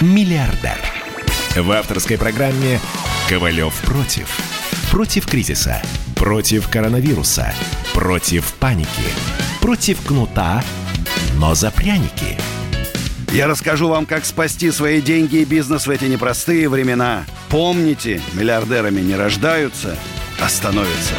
Миллиардер. 0.00 0.78
В 1.56 1.72
авторской 1.72 2.16
программе 2.16 2.78
«Ковалев 3.28 3.74
против». 3.82 4.28
Против 4.92 5.26
кризиса, 5.26 5.82
против 6.14 6.68
коронавируса, 6.68 7.52
против 7.94 8.54
паники, 8.60 8.88
против 9.60 10.00
кнута, 10.06 10.62
но 11.34 11.56
за 11.56 11.72
пряники. 11.72 12.38
Я 13.32 13.48
расскажу 13.48 13.88
вам, 13.88 14.06
как 14.06 14.24
спасти 14.24 14.70
свои 14.70 15.02
деньги 15.02 15.38
и 15.38 15.44
бизнес 15.44 15.88
в 15.88 15.90
эти 15.90 16.04
непростые 16.04 16.68
времена. 16.68 17.24
Помните, 17.48 18.20
миллиардерами 18.34 19.00
не 19.00 19.16
рождаются, 19.16 19.98
а 20.40 20.48
становятся. 20.48 21.14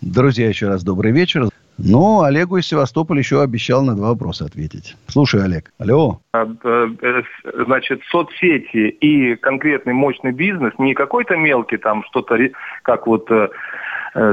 Друзья, 0.00 0.48
еще 0.48 0.66
раз 0.66 0.82
добрый 0.82 1.12
вечер. 1.12 1.48
Но 1.82 2.22
Олегу 2.22 2.58
из 2.58 2.66
Севастополя 2.66 3.20
еще 3.20 3.42
обещал 3.42 3.82
на 3.82 3.96
два 3.96 4.08
вопроса 4.08 4.44
ответить. 4.44 4.96
Слушай, 5.06 5.44
Олег. 5.44 5.72
Алло. 5.78 6.20
А, 6.32 6.44
э, 6.44 6.88
э, 7.00 7.22
значит, 7.64 8.02
соцсети 8.10 8.88
и 8.88 9.36
конкретный 9.36 9.94
мощный 9.94 10.32
бизнес, 10.32 10.72
не 10.78 10.94
какой-то 10.94 11.36
мелкий 11.36 11.78
там 11.78 12.04
что-то, 12.04 12.36
как 12.82 13.06
вот 13.06 13.30
э, 13.30 13.48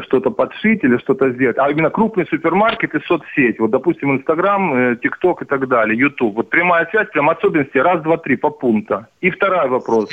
что-то 0.04 0.30
подшить 0.32 0.84
или 0.84 0.98
что-то 0.98 1.32
сделать, 1.32 1.58
а 1.58 1.70
именно 1.70 1.90
крупный 1.90 2.26
супермаркет 2.28 2.96
и 2.96 3.00
соцсеть. 3.06 3.60
Вот, 3.60 3.72
допустим, 3.72 4.18
Инстаграм, 4.18 4.98
ТикТок 4.98 5.44
и 5.44 5.46
так 5.46 5.68
далее, 5.68 5.98
Ютуб. 5.98 6.36
Вот 6.36 6.50
прямая 6.50 6.86
связь, 6.88 7.08
прям 7.12 7.30
особенности 7.30 7.78
раз, 7.78 8.02
два, 8.02 8.18
три 8.18 8.36
по 8.36 8.50
пункту. 8.50 9.06
И 9.22 9.30
второй 9.30 9.70
вопрос. 9.70 10.10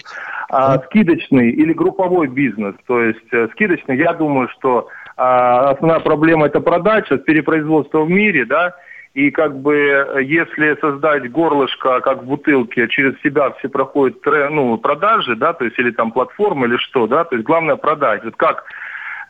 А, 0.50 0.78
скидочный 0.78 1.50
или 1.50 1.72
групповой 1.72 2.28
бизнес? 2.28 2.76
То 2.86 3.00
есть 3.00 3.26
скидочный, 3.52 3.96
я 3.96 4.12
думаю, 4.12 4.48
что 4.50 4.88
а 5.16 5.70
основная 5.70 6.00
проблема 6.00 6.46
это 6.46 6.60
продача, 6.60 7.18
перепроизводство 7.18 8.04
в 8.04 8.10
мире, 8.10 8.44
да, 8.44 8.74
и 9.14 9.30
как 9.30 9.56
бы 9.60 9.76
если 10.22 10.76
создать 10.80 11.30
горлышко, 11.30 12.00
как 12.00 12.22
в 12.22 12.26
бутылке, 12.26 12.88
через 12.88 13.20
себя 13.22 13.52
все 13.58 13.68
проходят 13.68 14.18
ну, 14.24 14.76
продажи, 14.76 15.36
да, 15.36 15.52
то 15.52 15.64
есть 15.64 15.78
или 15.78 15.92
там 15.92 16.10
платформа 16.10 16.66
или 16.66 16.76
что, 16.78 17.06
да, 17.06 17.24
то 17.24 17.36
есть 17.36 17.46
главное 17.46 17.76
продать. 17.76 18.24
Вот 18.24 18.34
как, 18.36 18.64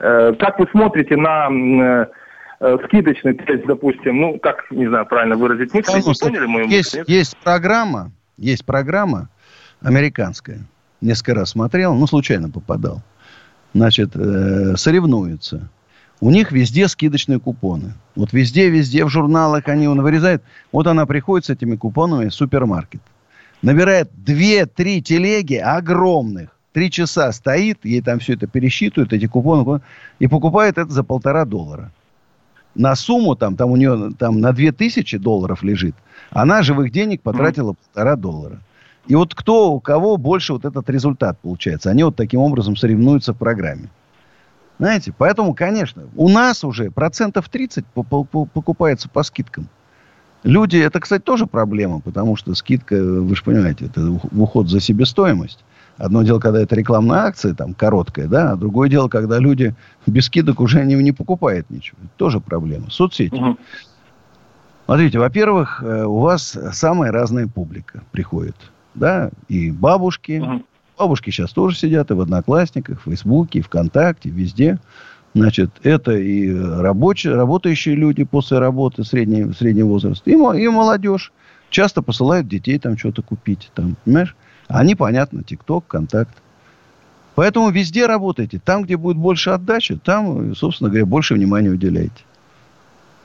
э, 0.00 0.32
как 0.38 0.58
вы 0.58 0.66
смотрите 0.70 1.16
на 1.16 1.50
э, 1.50 2.06
э 2.60 2.78
скидочный 2.86 3.34
тест, 3.34 3.66
допустим, 3.66 4.22
ну, 4.22 4.38
как, 4.38 4.64
не 4.70 4.88
знаю, 4.88 5.04
правильно 5.04 5.36
выразить 5.36 5.74
мысль, 5.74 5.96
не 5.96 6.14
поняли 6.18 6.46
мою 6.46 6.66
есть, 6.66 6.96
мысль? 6.96 7.12
Есть 7.12 7.36
программа, 7.44 8.10
есть 8.38 8.64
программа 8.64 9.28
американская, 9.82 10.60
несколько 11.02 11.34
раз 11.34 11.50
смотрел, 11.50 11.94
ну, 11.94 12.06
случайно 12.06 12.48
попадал 12.48 13.02
значит, 13.74 14.12
э, 14.14 14.76
соревнуются. 14.76 15.68
У 16.20 16.30
них 16.30 16.52
везде 16.52 16.88
скидочные 16.88 17.40
купоны. 17.40 17.92
Вот 18.14 18.32
везде, 18.32 18.70
везде 18.70 19.04
в 19.04 19.10
журналах 19.10 19.68
они 19.68 19.88
он 19.88 20.00
вырезает. 20.00 20.42
Вот 20.72 20.86
она 20.86 21.06
приходит 21.06 21.46
с 21.46 21.50
этими 21.50 21.76
купонами 21.76 22.28
в 22.28 22.34
супермаркет. 22.34 23.02
Набирает 23.62 24.10
2-3 24.24 25.00
телеги 25.00 25.56
огромных. 25.56 26.50
Три 26.72 26.90
часа 26.90 27.30
стоит, 27.32 27.84
ей 27.84 28.00
там 28.00 28.18
все 28.18 28.34
это 28.34 28.46
пересчитывают, 28.46 29.12
эти 29.12 29.26
купоны, 29.26 29.80
и 30.18 30.26
покупает 30.26 30.78
это 30.78 30.90
за 30.90 31.04
полтора 31.04 31.44
доллара. 31.44 31.92
На 32.74 32.96
сумму 32.96 33.36
там, 33.36 33.56
там 33.56 33.70
у 33.70 33.76
нее 33.76 34.12
там 34.18 34.40
на 34.40 34.52
2000 34.52 35.18
долларов 35.18 35.62
лежит. 35.62 35.94
Она 36.30 36.62
живых 36.62 36.90
денег 36.90 37.22
потратила 37.22 37.74
полтора 37.74 38.16
доллара. 38.16 38.60
И 39.06 39.14
вот 39.14 39.34
кто, 39.34 39.72
у 39.72 39.80
кого 39.80 40.16
больше 40.16 40.54
вот 40.54 40.64
этот 40.64 40.88
результат 40.88 41.38
получается. 41.40 41.90
Они 41.90 42.02
вот 42.04 42.16
таким 42.16 42.40
образом 42.40 42.76
соревнуются 42.76 43.34
в 43.34 43.36
программе. 43.36 43.90
Знаете, 44.78 45.12
поэтому, 45.16 45.54
конечно, 45.54 46.04
у 46.16 46.28
нас 46.28 46.64
уже 46.64 46.90
процентов 46.90 47.48
30 47.48 47.84
покупается 47.86 49.08
по 49.08 49.22
скидкам. 49.22 49.68
Люди, 50.42 50.76
это, 50.76 51.00
кстати, 51.00 51.22
тоже 51.22 51.46
проблема, 51.46 52.00
потому 52.00 52.36
что 52.36 52.54
скидка, 52.54 52.96
вы 52.96 53.34
же 53.34 53.42
понимаете, 53.42 53.86
это 53.86 54.10
уход 54.10 54.68
за 54.68 54.80
себестоимость. 54.80 55.64
Одно 55.96 56.22
дело, 56.22 56.40
когда 56.40 56.60
это 56.60 56.74
рекламная 56.74 57.20
акция, 57.20 57.54
там, 57.54 57.72
короткая, 57.72 58.26
да, 58.26 58.52
а 58.52 58.56
другое 58.56 58.88
дело, 58.88 59.08
когда 59.08 59.38
люди 59.38 59.74
без 60.06 60.26
скидок 60.26 60.60
уже 60.60 60.84
не, 60.84 60.96
не 60.96 61.12
покупают 61.12 61.70
ничего. 61.70 61.98
Это 62.02 62.12
тоже 62.16 62.40
проблема. 62.40 62.90
Соцсети. 62.90 63.34
Угу. 63.34 63.56
Смотрите, 64.86 65.18
во-первых, 65.18 65.82
э, 65.82 66.04
у 66.04 66.18
вас 66.18 66.58
самая 66.72 67.12
разная 67.12 67.46
публика 67.46 68.02
приходит 68.10 68.56
да, 68.94 69.30
и 69.48 69.70
бабушки. 69.70 70.40
Угу. 70.40 70.62
Бабушки 70.98 71.30
сейчас 71.30 71.52
тоже 71.52 71.76
сидят 71.76 72.10
и 72.10 72.14
в 72.14 72.20
Одноклассниках, 72.20 73.00
в 73.00 73.04
Фейсбуке, 73.04 73.58
и 73.58 73.62
ВКонтакте, 73.62 74.30
везде. 74.30 74.78
Значит, 75.34 75.70
это 75.82 76.12
и 76.12 76.54
рабочие, 76.54 77.34
работающие 77.34 77.96
люди 77.96 78.22
после 78.22 78.58
работы, 78.60 79.02
средний, 79.02 79.52
средний 79.52 79.82
возраст, 79.82 80.26
и, 80.28 80.32
и 80.32 80.68
молодежь. 80.68 81.32
Часто 81.70 82.02
посылают 82.02 82.46
детей 82.46 82.78
там 82.78 82.96
что-то 82.96 83.22
купить, 83.22 83.72
там, 83.74 83.96
понимаешь? 84.04 84.36
Они, 84.68 84.94
понятно, 84.94 85.42
ТикТок, 85.42 85.88
Контакт. 85.88 86.36
Поэтому 87.34 87.70
везде 87.70 88.06
работайте. 88.06 88.60
Там, 88.64 88.84
где 88.84 88.96
будет 88.96 89.16
больше 89.16 89.50
отдачи, 89.50 89.96
там, 89.96 90.54
собственно 90.54 90.88
говоря, 90.88 91.04
больше 91.04 91.34
внимания 91.34 91.70
уделяйте. 91.70 92.22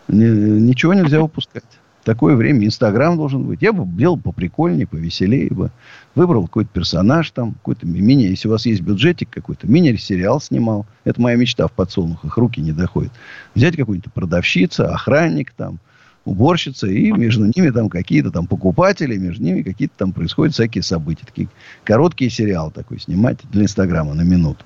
Ничего 0.07 0.95
нельзя 0.95 1.21
упускать. 1.21 1.63
Такое 2.09 2.35
время 2.35 2.65
Инстаграм 2.65 3.15
должен 3.15 3.43
быть. 3.43 3.61
Я 3.61 3.71
бы 3.71 3.85
делал 3.85 4.17
поприкольнее, 4.17 4.87
повеселее 4.87 5.49
бы. 5.51 5.69
Выбрал 6.15 6.47
какой-то 6.47 6.71
персонаж 6.73 7.29
там, 7.29 7.53
какой-то 7.53 7.85
мини... 7.85 8.23
Если 8.23 8.47
у 8.47 8.51
вас 8.51 8.65
есть 8.65 8.81
бюджетик 8.81 9.29
какой-то, 9.29 9.67
мини-сериал 9.67 10.41
снимал. 10.41 10.87
Это 11.03 11.21
моя 11.21 11.37
мечта 11.37 11.67
в 11.67 11.71
подсолнухах. 11.71 12.35
Руки 12.35 12.61
не 12.61 12.71
доходят. 12.71 13.11
Взять 13.53 13.75
какую-нибудь 13.75 14.11
продавщица, 14.11 14.91
охранник 14.91 15.53
там, 15.55 15.77
уборщица, 16.25 16.87
и 16.87 17.11
между 17.11 17.45
ними 17.45 17.69
там 17.69 17.89
какие-то 17.89 18.31
там 18.31 18.47
покупатели, 18.47 19.15
между 19.15 19.43
ними 19.43 19.61
какие-то 19.61 19.93
там 19.95 20.11
происходят 20.11 20.55
всякие 20.55 20.81
события. 20.81 21.27
Такие 21.27 21.47
короткие 21.83 22.31
сериалы 22.31 22.71
такой 22.71 22.99
снимать 22.99 23.37
для 23.51 23.65
Инстаграма 23.65 24.15
на 24.15 24.23
минуту. 24.23 24.65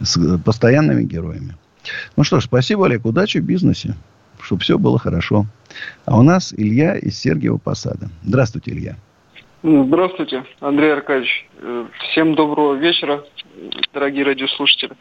С 0.00 0.38
постоянными 0.44 1.04
героями. 1.04 1.56
Ну 2.14 2.24
что 2.24 2.40
ж, 2.40 2.44
спасибо, 2.44 2.84
Олег. 2.84 3.06
Удачи 3.06 3.38
в 3.38 3.44
бизнесе. 3.44 3.94
Чтобы 4.42 4.60
все 4.60 4.78
было 4.78 4.98
хорошо. 4.98 5.46
А 6.06 6.18
у 6.18 6.22
нас 6.22 6.54
Илья 6.56 6.96
из 6.96 7.18
Сергиева 7.18 7.58
Посада. 7.58 8.08
Здравствуйте, 8.22 8.72
Илья. 8.72 8.96
Здравствуйте, 9.62 10.44
Андрей 10.60 10.92
Аркадьевич. 10.92 11.48
Э, 11.58 11.86
всем 12.10 12.34
доброго 12.34 12.74
вечера, 12.74 13.24
дорогие 13.94 14.22
радиослушатели. 14.22 14.92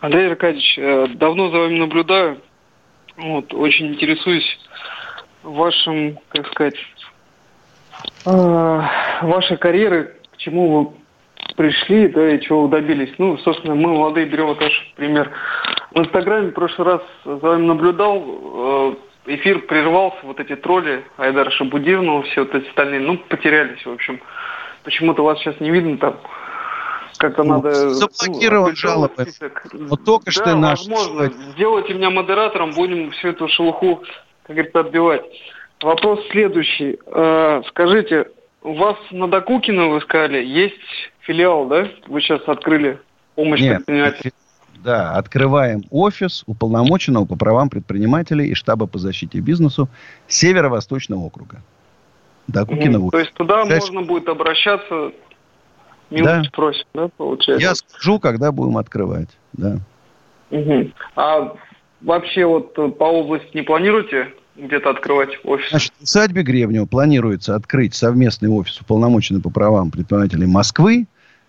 Андрей 0.00 0.28
Аркадьевич, 0.28 0.78
э, 0.78 1.06
давно 1.14 1.50
за 1.50 1.60
вами 1.60 1.78
наблюдаю. 1.78 2.42
Вот, 3.16 3.54
очень 3.54 3.94
интересуюсь 3.94 4.58
вашим, 5.42 6.18
как 6.28 6.46
сказать, 6.48 6.74
э, 8.26 8.82
вашей 9.22 9.56
карьеры, 9.56 10.14
к 10.34 10.36
чему 10.36 10.68
вы 10.68 10.90
пришли, 11.56 12.08
да, 12.08 12.34
и 12.34 12.40
чего 12.42 12.66
вы 12.66 12.68
добились. 12.68 13.14
Ну, 13.16 13.38
собственно, 13.38 13.74
мы, 13.74 13.94
молодые, 13.94 14.26
берем 14.26 14.48
вот 14.48 14.60
ваш 14.60 14.92
пример. 14.96 15.30
В 15.92 16.00
Инстаграме 16.00 16.48
в 16.48 16.52
прошлый 16.52 16.86
раз 16.86 17.02
за 17.24 17.34
вами 17.36 17.64
наблюдал, 17.64 18.98
эфир 19.36 19.60
прервался, 19.60 20.18
вот 20.22 20.40
эти 20.40 20.56
тролли 20.56 21.04
Айдара 21.16 21.50
Шабудинова, 21.50 22.22
все 22.24 22.42
вот 22.42 22.54
эти 22.54 22.68
остальные, 22.68 23.00
ну, 23.00 23.18
потерялись, 23.18 23.84
в 23.84 23.90
общем. 23.90 24.20
Почему-то 24.84 25.22
вас 25.22 25.38
сейчас 25.38 25.60
не 25.60 25.70
видно 25.70 25.98
там. 25.98 26.16
Как-то 27.18 27.42
ну, 27.42 27.54
надо... 27.56 27.90
Заблокирован 27.90 28.70
ну, 28.70 28.76
жалобы. 28.76 29.26
Вот 29.72 30.04
только 30.04 30.26
да, 30.26 30.32
что 30.32 30.56
наш... 30.56 30.78
возможно. 30.78 31.30
Сделайте 31.52 31.94
меня 31.94 32.10
модератором, 32.10 32.72
будем 32.72 33.10
всю 33.10 33.28
эту 33.28 33.46
шелуху, 33.48 34.02
как 34.44 34.56
говорится, 34.56 34.80
отбивать. 34.80 35.22
Вопрос 35.82 36.20
следующий. 36.30 36.98
Э, 37.06 37.62
скажите, 37.68 38.30
у 38.62 38.74
вас 38.74 38.96
на 39.10 39.28
Докукина, 39.28 39.88
вы 39.88 40.00
сказали, 40.00 40.44
есть 40.44 40.74
филиал, 41.20 41.66
да? 41.66 41.88
Вы 42.06 42.20
сейчас 42.20 42.40
открыли 42.46 42.98
помощь 43.34 43.60
Нет, 43.60 43.76
предпринимателям. 43.76 44.32
Да, 44.82 45.12
открываем 45.12 45.84
офис 45.90 46.42
уполномоченного 46.46 47.26
по 47.26 47.36
правам 47.36 47.68
предпринимателей 47.68 48.48
и 48.48 48.54
штаба 48.54 48.86
по 48.86 48.98
защите 48.98 49.40
бизнесу 49.40 49.88
Северо-Восточного 50.26 51.20
округа. 51.20 51.62
Докукина 52.48 52.96
mm, 52.96 53.10
То 53.10 53.18
есть 53.18 53.32
туда 53.34 53.64
Дальше... 53.64 53.92
можно 53.92 54.02
будет 54.02 54.28
обращаться, 54.28 55.12
милость 56.10 56.50
да. 56.50 56.50
просит, 56.52 56.86
да, 56.94 57.08
получается? 57.08 57.62
Я 57.62 57.74
скажу, 57.74 58.18
когда 58.18 58.52
будем 58.52 58.78
открывать, 58.78 59.28
да. 59.52 59.78
Угу. 60.50 60.90
А 61.16 61.54
вообще 62.00 62.46
вот 62.46 62.74
по 62.74 63.04
области 63.04 63.54
не 63.54 63.62
планируете 63.62 64.32
где-то 64.56 64.90
открывать 64.90 65.30
офис? 65.44 65.70
Значит, 65.70 65.92
в 65.98 66.02
усадьбе 66.02 66.42
Гребнева 66.42 66.86
планируется 66.86 67.54
открыть 67.54 67.94
совместный 67.94 68.48
офис 68.48 68.80
уполномоченный 68.80 69.40
по 69.40 69.50
правам 69.50 69.90
предпринимателей 69.90 70.46
Москвы 70.46 71.06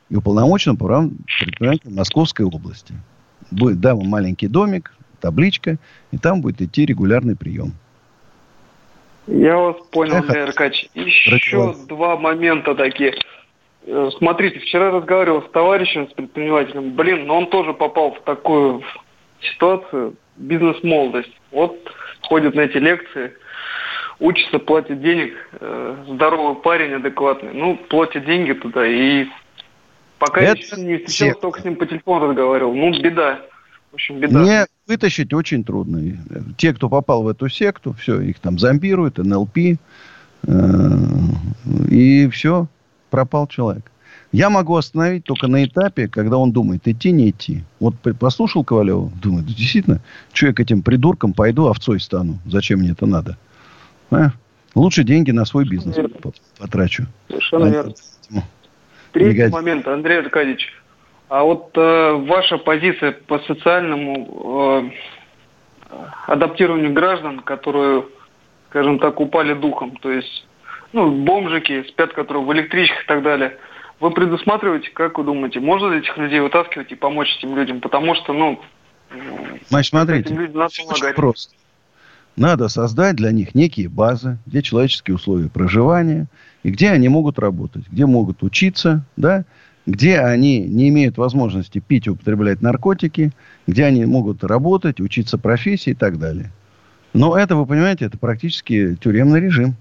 и 0.10 0.16
уполномоченный 0.16 0.78
по 0.78 0.86
правам 0.86 1.18
предпринимателей 1.40 1.94
Московской 1.94 2.46
области. 2.46 2.94
Будет, 3.52 3.80
да, 3.80 3.96
маленький 3.96 4.48
домик, 4.48 4.94
табличка, 5.20 5.78
и 6.12 6.18
там 6.18 6.42
будет 6.42 6.62
идти 6.62 6.86
регулярный 6.86 7.36
прием. 7.36 7.74
Я 9.28 9.58
вас 9.58 9.78
понял, 9.92 10.16
Андрей 10.16 10.44
Аркадьевич. 10.44 11.28
Еще 11.28 11.76
два 11.88 12.18
момента 12.18 12.74
такие. 12.76 13.14
Э, 13.86 14.10
смотрите, 14.18 14.60
вчера 14.60 14.92
разговаривал 14.92 15.44
с 15.44 15.52
товарищем, 15.52 16.10
с 16.10 16.14
предпринимателем. 16.14 16.92
Блин, 16.92 17.28
но 17.28 17.38
он 17.38 17.48
тоже 17.48 17.74
попал 17.74 18.14
в 18.14 18.22
такую 18.22 18.84
ситуацию, 19.42 20.16
бизнес-молодость. 20.38 21.32
Вот 21.52 21.78
ходит 22.22 22.56
на 22.56 22.62
эти 22.62 22.78
лекции, 22.78 23.34
учится, 24.20 24.60
платит 24.60 25.02
денег, 25.02 25.34
э, 25.60 26.04
здоровый 26.08 26.56
парень, 26.62 26.94
адекватный. 26.94 27.54
Ну, 27.54 27.78
платит 27.90 28.26
деньги 28.26 28.54
туда 28.54 28.86
и 28.86 29.28
пока 30.22 30.42
Это 30.42 30.62
я 30.78 30.84
не 30.84 30.98
встречался, 30.98 31.42
только 31.42 31.62
с 31.62 31.66
ним 31.66 31.76
по 31.76 31.86
телефону 31.88 32.28
разговаривал. 32.28 32.74
Ну, 32.76 32.92
беда. 33.02 33.42
В 33.92 33.96
общем, 33.96 34.20
беда. 34.20 34.44
Не 34.44 34.66
вытащить 34.88 35.34
очень 35.34 35.64
трудно. 35.64 36.00
Те, 36.58 36.74
кто 36.74 36.90
попал 36.90 37.24
в 37.24 37.28
эту 37.28 37.50
секту, 37.50 37.94
все, 37.94 38.22
их 38.22 38.40
там 38.40 38.60
зомбируют, 38.60 39.18
НЛП, 39.18 39.58
э, 39.58 39.78
и 41.90 42.30
все, 42.30 42.68
пропал 43.10 43.48
человек. 43.48 43.92
Я 44.32 44.50
могу 44.50 44.76
остановить 44.76 45.26
только 45.26 45.48
на 45.48 45.66
этапе, 45.66 46.08
когда 46.08 46.38
он 46.38 46.52
думает, 46.52 46.88
идти, 46.88 47.12
не 47.12 47.32
идти. 47.32 47.64
Вот 47.80 47.96
послушал 48.18 48.64
Ковалева, 48.64 49.12
думает, 49.22 49.48
действительно, 49.48 50.02
что 50.32 50.48
я 50.48 50.54
к 50.54 50.60
этим 50.60 50.84
придуркам 50.84 51.34
пойду, 51.34 51.66
овцой 51.68 52.00
стану. 52.00 52.40
Зачем 52.46 52.80
мне 52.80 52.92
это 52.92 53.08
надо? 53.08 53.38
А? 54.12 54.32
Лучше 54.76 55.04
деньги 55.04 55.32
на 55.32 55.46
свой 55.46 55.68
бизнес 55.68 55.98
потрачу. 56.58 57.08
Совершенно 57.28 57.66
а 57.66 57.70
верно. 57.70 57.94
Третий 59.12 59.40
Негодь. 59.40 59.52
момент, 59.52 59.88
Андрей 59.88 60.20
Аркадьевич. 60.20 60.72
А 61.30 61.44
вот 61.44 61.72
э, 61.76 62.12
ваша 62.28 62.58
позиция 62.58 63.12
по 63.12 63.40
социальному 63.40 64.92
э, 65.90 65.98
адаптированию 66.28 66.94
граждан, 66.94 67.40
которые, 67.40 68.06
скажем 68.70 69.00
так, 69.00 69.20
упали 69.20 69.54
духом, 69.54 69.96
то 69.98 70.12
есть, 70.12 70.46
ну, 70.94 71.12
бомжики, 71.24 71.84
спят, 71.90 72.14
которые 72.14 72.44
в 72.44 72.54
электричках 72.54 73.04
и 73.04 73.08
так 73.08 73.24
далее– 73.24 73.58
вы 74.02 74.10
предусматриваете, 74.10 74.90
как 74.90 75.20
вы 75.20 75.24
думаете, 75.24 75.60
можно 75.60 75.94
ли 75.94 76.00
этих 76.00 76.18
людей 76.18 76.40
вытаскивать 76.40 76.92
и 76.92 76.96
помочь 76.96 77.38
этим 77.38 77.56
людям? 77.56 77.80
Потому 77.80 78.16
что, 78.16 78.34
ну, 78.34 78.60
Значит, 79.70 79.90
смотрите, 79.92 80.34
надо 80.34 80.66
очень 80.66 81.14
просто. 81.14 81.54
Надо 82.36 82.68
создать 82.70 83.16
для 83.16 83.32
них 83.32 83.54
некие 83.54 83.90
базы, 83.90 84.40
где 84.48 84.64
человеческие 84.64 85.16
условия 85.16 85.50
проживания, 85.50 86.28
и 86.64 86.70
где 86.70 86.92
они 86.92 87.10
могут 87.10 87.40
работать, 87.40 87.84
где 87.90 88.06
могут 88.06 88.44
учиться, 88.44 89.04
да, 89.18 89.46
где 89.86 90.20
они 90.20 90.60
не 90.60 90.90
имеют 90.90 91.18
возможности 91.18 91.80
пить 91.80 92.08
и 92.08 92.12
употреблять 92.12 92.62
наркотики, 92.62 93.32
где 93.68 93.86
они 93.86 94.06
могут 94.06 94.44
работать, 94.44 95.00
учиться 95.00 95.38
профессии 95.38 95.92
и 95.92 95.96
так 95.96 96.20
далее. 96.20 96.52
Но 97.14 97.38
это, 97.38 97.56
вы 97.56 97.66
понимаете, 97.66 98.06
это 98.06 98.18
практически 98.18 98.96
тюремный 98.96 99.42
режим. 99.42 99.76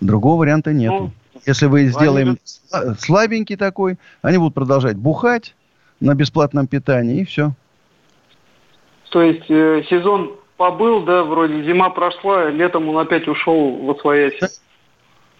Другого 0.00 0.40
варианта 0.40 0.72
нет. 0.72 0.92
Ну, 0.92 1.10
если 1.44 1.66
вы 1.66 1.86
сделаем 1.88 2.38
они... 2.72 2.94
слабенький 2.98 3.56
такой, 3.56 3.98
они 4.22 4.38
будут 4.38 4.54
продолжать 4.54 4.96
бухать 4.96 5.54
на 6.00 6.14
бесплатном 6.14 6.66
питании, 6.66 7.20
и 7.20 7.24
все. 7.24 7.52
То 9.10 9.22
есть 9.22 9.50
э, 9.50 9.82
сезон 9.88 10.36
побыл, 10.56 11.02
да, 11.02 11.24
вроде 11.24 11.64
зима 11.64 11.90
прошла, 11.90 12.50
летом 12.50 12.88
он 12.88 12.98
опять 12.98 13.26
ушел 13.26 13.76
в 13.76 13.90
освоясь. 13.90 14.60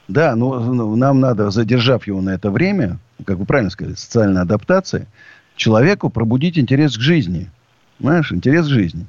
Да, 0.08 0.34
но 0.34 0.58
ну, 0.58 0.96
нам 0.96 1.20
надо, 1.20 1.50
задержав 1.50 2.06
его 2.06 2.20
на 2.20 2.30
это 2.30 2.50
время, 2.50 2.98
как 3.24 3.38
вы 3.38 3.44
правильно 3.44 3.70
сказали, 3.70 3.94
социальная 3.94 4.42
адаптация, 4.42 5.06
человеку 5.54 6.08
пробудить 6.08 6.58
интерес 6.58 6.96
к 6.96 7.00
жизни. 7.00 7.50
Знаешь, 8.00 8.32
интерес 8.32 8.66
к 8.66 8.70
жизни 8.70 9.06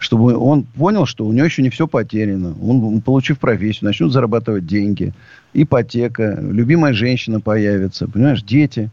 чтобы 0.00 0.34
он 0.34 0.64
понял, 0.64 1.04
что 1.04 1.26
у 1.26 1.32
него 1.32 1.44
еще 1.44 1.62
не 1.62 1.68
все 1.68 1.86
потеряно. 1.86 2.56
Он, 2.62 3.02
получив 3.02 3.38
профессию, 3.38 3.84
начнет 3.84 4.10
зарабатывать 4.10 4.66
деньги, 4.66 5.12
ипотека, 5.52 6.38
любимая 6.40 6.94
женщина 6.94 7.40
появится, 7.40 8.08
понимаешь, 8.08 8.42
дети. 8.42 8.90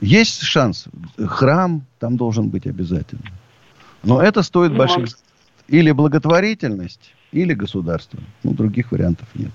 Есть 0.00 0.42
шанс. 0.42 0.88
Храм 1.18 1.86
там 1.98 2.18
должен 2.18 2.50
быть 2.50 2.66
обязательно. 2.66 3.24
Но 4.02 4.20
это 4.22 4.42
стоит 4.42 4.72
ну, 4.72 4.78
больших... 4.78 5.18
Или 5.68 5.90
благотворительность, 5.92 7.14
или 7.30 7.54
государство. 7.54 8.20
Ну, 8.42 8.52
других 8.52 8.92
вариантов 8.92 9.26
нет. 9.34 9.52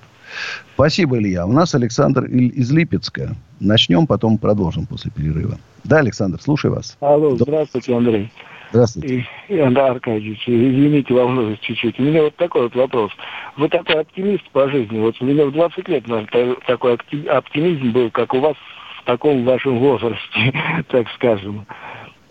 Спасибо, 0.76 1.18
Илья. 1.18 1.46
У 1.46 1.52
нас 1.52 1.76
Александр 1.76 2.26
из 2.26 2.72
Липецка. 2.72 3.36
Начнем, 3.60 4.08
потом 4.08 4.38
продолжим 4.38 4.86
после 4.86 5.12
перерыва. 5.12 5.58
Да, 5.84 5.98
Александр, 6.00 6.42
слушаю 6.42 6.76
вас. 6.76 6.98
Алло, 7.00 7.36
здравствуйте, 7.36 7.96
Андрей. 7.96 8.32
Здравствуйте. 8.72 9.26
И, 9.48 9.64
да, 9.70 9.88
Аркадьевич, 9.92 10.44
извините, 10.48 11.14
волнуюсь 11.14 11.60
чуть-чуть. 11.60 12.00
У 12.00 12.04
меня 12.04 12.24
вот 12.24 12.36
такой 12.36 12.64
вот 12.64 12.76
вопрос. 12.76 13.12
Вы 13.56 13.70
такой 13.70 14.02
оптимист 14.02 14.44
по 14.52 14.70
жизни. 14.70 15.00
Вот 15.00 15.16
у 15.22 15.26
меня 15.26 15.46
в 15.46 15.52
20 15.52 15.88
лет 15.88 16.08
наверное, 16.08 16.56
такой 16.68 16.98
оптимизм 17.30 17.92
был, 17.92 18.12
как 18.12 18.34
у 18.34 18.40
вас 18.40 18.56
в 19.02 19.06
таком 19.06 19.46
вашем 19.46 19.80
возрасте, 19.80 20.54
так 20.90 21.08
скажем. 21.16 21.66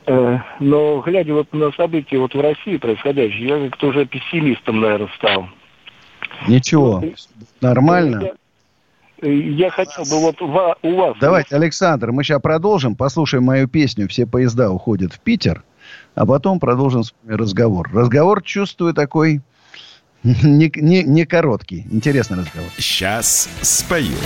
Э, 0.06 0.38
но 0.61 1.00
глядя 1.00 1.32
вот 1.35 1.52
на 1.52 1.72
события 1.72 2.18
вот 2.18 2.35
в 2.35 2.40
России 2.40 2.76
происходящие, 2.76 3.48
я 3.48 3.68
как-то 3.68 3.88
уже 3.88 4.04
пессимистом, 4.04 4.80
наверное, 4.80 5.09
стал. 5.16 5.48
Ничего, 6.49 7.01
ну, 7.01 7.14
нормально. 7.61 8.31
Я, 9.22 9.31
я 9.31 9.70
хотел 9.70 10.05
бы 10.05 10.20
вот 10.20 10.42
у 10.42 10.46
вас... 10.49 11.16
Давайте, 11.20 11.57
Александр, 11.57 12.12
мы 12.12 12.22
сейчас 12.22 12.40
продолжим, 12.40 12.94
послушаем 12.94 13.44
мою 13.44 13.68
песню 13.68 14.09
«Все 14.09 14.27
поезда 14.27 14.70
уходят 14.70 15.12
в 15.12 15.20
Питер» 15.20 15.62
а 16.16 16.27
потом 16.27 16.59
продолжим 16.59 17.03
разговор. 17.29 17.90
Разговор, 17.92 18.42
чувствую, 18.42 18.94
такой 18.94 19.42
Не, 20.42 20.72
не, 20.75 21.05
не 21.05 21.25
короткий. 21.25 21.87
Интересный 21.90 22.38
разговор. 22.38 22.70
Сейчас 22.79 23.49
спою. 23.62 24.16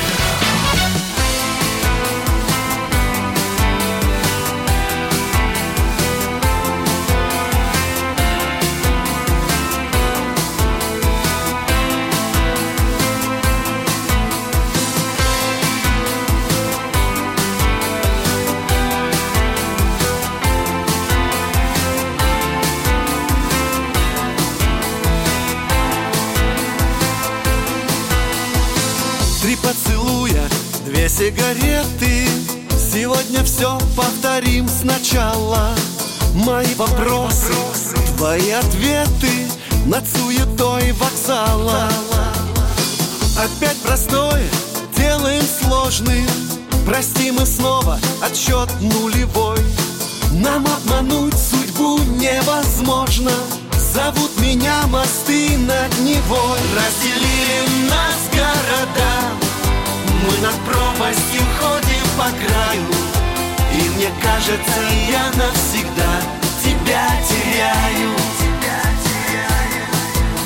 Сначала 34.81 35.75
Мои 36.35 36.75
вопросы, 36.75 37.53
твои 38.17 38.51
ответы 38.51 39.49
Над 39.87 40.09
суетой 40.09 40.93
вокзала. 40.93 41.89
Опять 43.37 43.77
простое 43.79 44.49
делаем 44.97 45.43
сложным. 45.43 46.27
Прости, 46.87 47.31
мы 47.31 47.47
снова 47.47 47.99
отсчет 48.23 48.69
нулевой. 48.81 49.59
Нам 50.33 50.67
обмануть 50.67 51.37
судьбу 51.39 51.99
невозможно. 52.17 53.33
Зовут 53.95 54.31
меня 54.41 54.87
мосты 54.89 55.57
над 55.59 55.99
Невой. 56.01 56.59
Разделили 56.77 57.89
нас 57.89 58.29
города. 58.31 59.13
Мы 60.23 60.47
над 60.47 60.55
пропастью 60.67 61.43
ходим 61.59 62.07
по 62.17 62.25
краю 62.25 63.10
И 63.73 63.89
мне 63.97 64.11
кажется, 64.23 64.81
я 65.09 65.27
навсегда 65.37 66.21
тебя 66.63 67.09
теряю. 67.29 68.17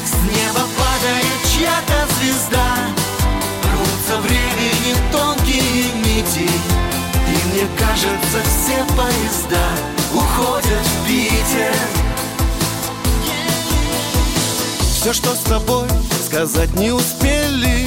С 0.05 0.15
неба 0.25 0.67
падает 0.79 1.41
чья-то 1.53 2.07
звезда 2.15 2.95
Рвутся 3.73 4.21
времени 4.21 4.95
тонкие 5.11 5.93
нити. 6.05 6.51
И 7.29 7.49
мне 7.53 7.67
кажется, 7.79 8.43
все 8.43 8.85
поезда 8.95 9.65
уходят 10.13 10.87
в 10.87 11.07
Питер. 11.07 11.75
Все, 14.81 15.13
что 15.13 15.35
с 15.35 15.41
тобой 15.41 15.89
сказать 16.27 16.75
не 16.75 16.91
успели. 16.91 17.87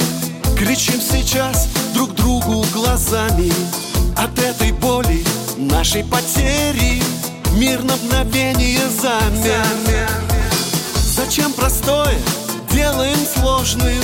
Кричим 0.56 1.00
сейчас 1.00 1.68
друг 1.94 2.14
другу 2.14 2.64
глазами 2.72 3.52
От 4.18 4.36
этой 4.40 4.72
боли, 4.72 5.22
нашей 5.56 6.02
потери. 6.02 7.00
Мир 7.54 7.84
на 7.84 7.94
мгновение 7.94 8.80
замер. 9.00 10.08
Зачем 10.96 11.52
простое 11.52 12.18
делаем 12.72 13.18
сложным 13.36 14.02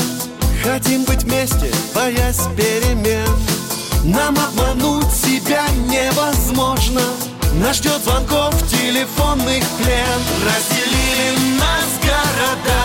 Хотим 0.63 1.03
быть 1.03 1.25
вместе, 1.25 1.69
боясь 1.93 2.43
перемен. 2.57 3.29
Нам 4.05 4.37
обмануть 4.39 5.13
себя 5.13 5.65
невозможно. 5.89 7.03
Нас 7.55 7.79
ждет 7.79 8.01
звонков 8.05 8.55
телефонных 8.69 9.65
плен. 9.79 10.21
Разделили 10.47 11.59
нас 11.59 11.91
города. 12.01 12.83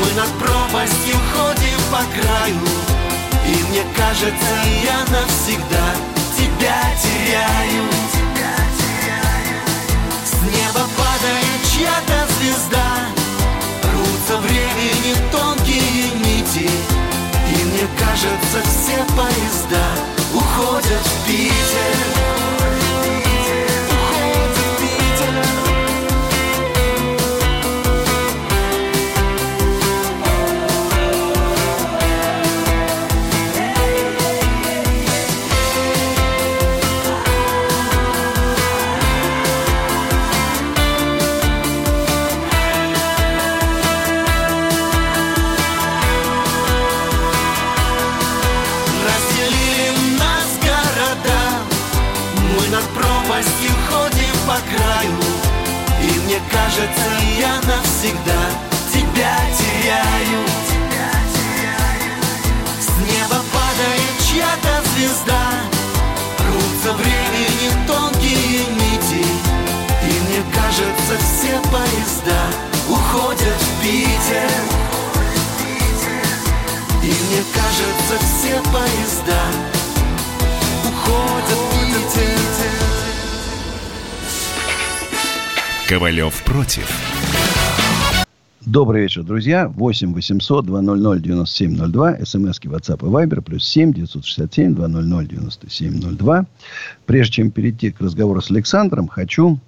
Мы 0.00 0.20
над 0.20 0.30
пропастью 0.40 1.14
ходим 1.32 1.80
по 1.92 2.02
краю 2.20 2.87
И 3.48 3.62
мне 3.70 3.82
кажется, 3.96 4.54
я 4.84 4.98
навсегда 5.10 5.86
тебя 6.36 6.82
теряю. 7.02 7.84
С 10.22 10.34
неба 10.42 10.86
падает 10.96 11.60
чья-то 11.72 12.26
звезда. 12.34 12.86
Рвутся 13.84 14.36
времени 14.46 15.14
тонкие 15.32 16.10
нити. 16.10 16.70
И 17.48 17.64
мне 17.64 17.88
кажется, 17.98 18.60
все 18.68 19.02
поезда 19.16 19.86
уходят 20.34 21.06
в 21.06 21.26
Питер 21.26 22.17
друзья. 89.38 89.68
8 89.68 90.14
800 90.14 90.66
200 90.66 91.22
9702. 91.22 92.24
СМСки 92.24 92.66
WhatsApp 92.66 93.06
и 93.06 93.08
Viber. 93.08 93.40
Плюс 93.40 93.64
7 93.68 93.92
967 93.92 94.74
200 94.74 95.28
9702. 95.28 96.46
Прежде 97.06 97.32
чем 97.34 97.52
перейти 97.52 97.92
к 97.92 98.00
разговору 98.00 98.40
с 98.40 98.50
Александром, 98.50 99.06
хочу 99.06 99.60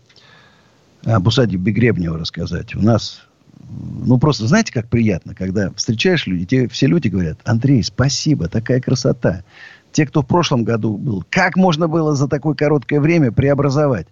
об 1.05 1.25
усадьбе 1.25 1.71
Гребнева 1.71 2.19
рассказать. 2.19 2.75
У 2.75 2.83
нас 2.83 3.23
ну, 4.05 4.19
просто 4.19 4.49
знаете, 4.49 4.73
как 4.73 4.89
приятно, 4.89 5.37
когда 5.37 5.71
встречаешь 5.77 6.27
людей, 6.27 6.47
те, 6.47 6.69
все 6.69 6.89
люди 6.89 7.07
говорят, 7.07 7.39
Андрей, 7.45 7.85
спасибо, 7.85 8.49
такая 8.49 8.81
красота. 8.81 9.45
Те, 9.93 10.05
кто 10.05 10.23
в 10.23 10.27
прошлом 10.27 10.65
году 10.65 10.97
был, 10.97 11.25
как 11.31 11.55
можно 11.55 11.87
было 11.87 12.17
за 12.17 12.27
такое 12.27 12.55
короткое 12.55 13.01
время 13.01 13.31
преобразовать? 13.31 14.09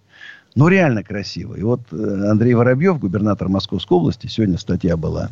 Ну, 0.55 0.67
реально 0.67 1.03
красиво. 1.03 1.55
И 1.55 1.63
вот 1.63 1.81
э, 1.91 2.29
Андрей 2.29 2.53
Воробьев, 2.53 2.99
губернатор 2.99 3.49
Московской 3.49 3.97
области, 3.97 4.27
сегодня 4.27 4.57
статья 4.57 4.97
была, 4.97 5.29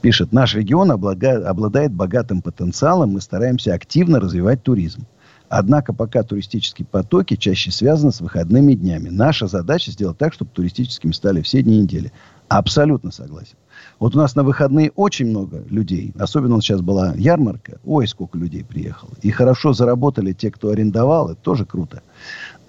пишет, 0.00 0.32
наш 0.32 0.54
регион 0.54 0.90
обладает 0.90 1.92
богатым 1.92 2.42
потенциалом, 2.42 3.10
мы 3.10 3.20
стараемся 3.20 3.74
активно 3.74 4.20
развивать 4.20 4.62
туризм. 4.62 5.06
Однако 5.48 5.94
пока 5.94 6.22
туристические 6.22 6.86
потоки 6.86 7.36
чаще 7.36 7.70
связаны 7.70 8.12
с 8.12 8.20
выходными 8.20 8.74
днями. 8.74 9.08
Наша 9.08 9.46
задача 9.46 9.90
сделать 9.90 10.18
так, 10.18 10.34
чтобы 10.34 10.50
туристическими 10.50 11.12
стали 11.12 11.40
все 11.40 11.62
дни 11.62 11.80
недели. 11.80 12.12
Абсолютно 12.48 13.10
согласен. 13.10 13.56
Вот 13.98 14.14
у 14.14 14.18
нас 14.18 14.34
на 14.34 14.42
выходные 14.42 14.90
очень 14.94 15.26
много 15.26 15.64
людей. 15.68 16.12
Особенно 16.18 16.56
вот 16.56 16.64
сейчас 16.64 16.80
была 16.80 17.14
ярмарка. 17.14 17.78
Ой, 17.84 18.06
сколько 18.06 18.36
людей 18.38 18.64
приехало. 18.64 19.12
И 19.22 19.30
хорошо 19.30 19.72
заработали 19.72 20.32
те, 20.32 20.50
кто 20.50 20.70
арендовал. 20.70 21.30
Это 21.30 21.40
тоже 21.40 21.64
круто. 21.64 22.02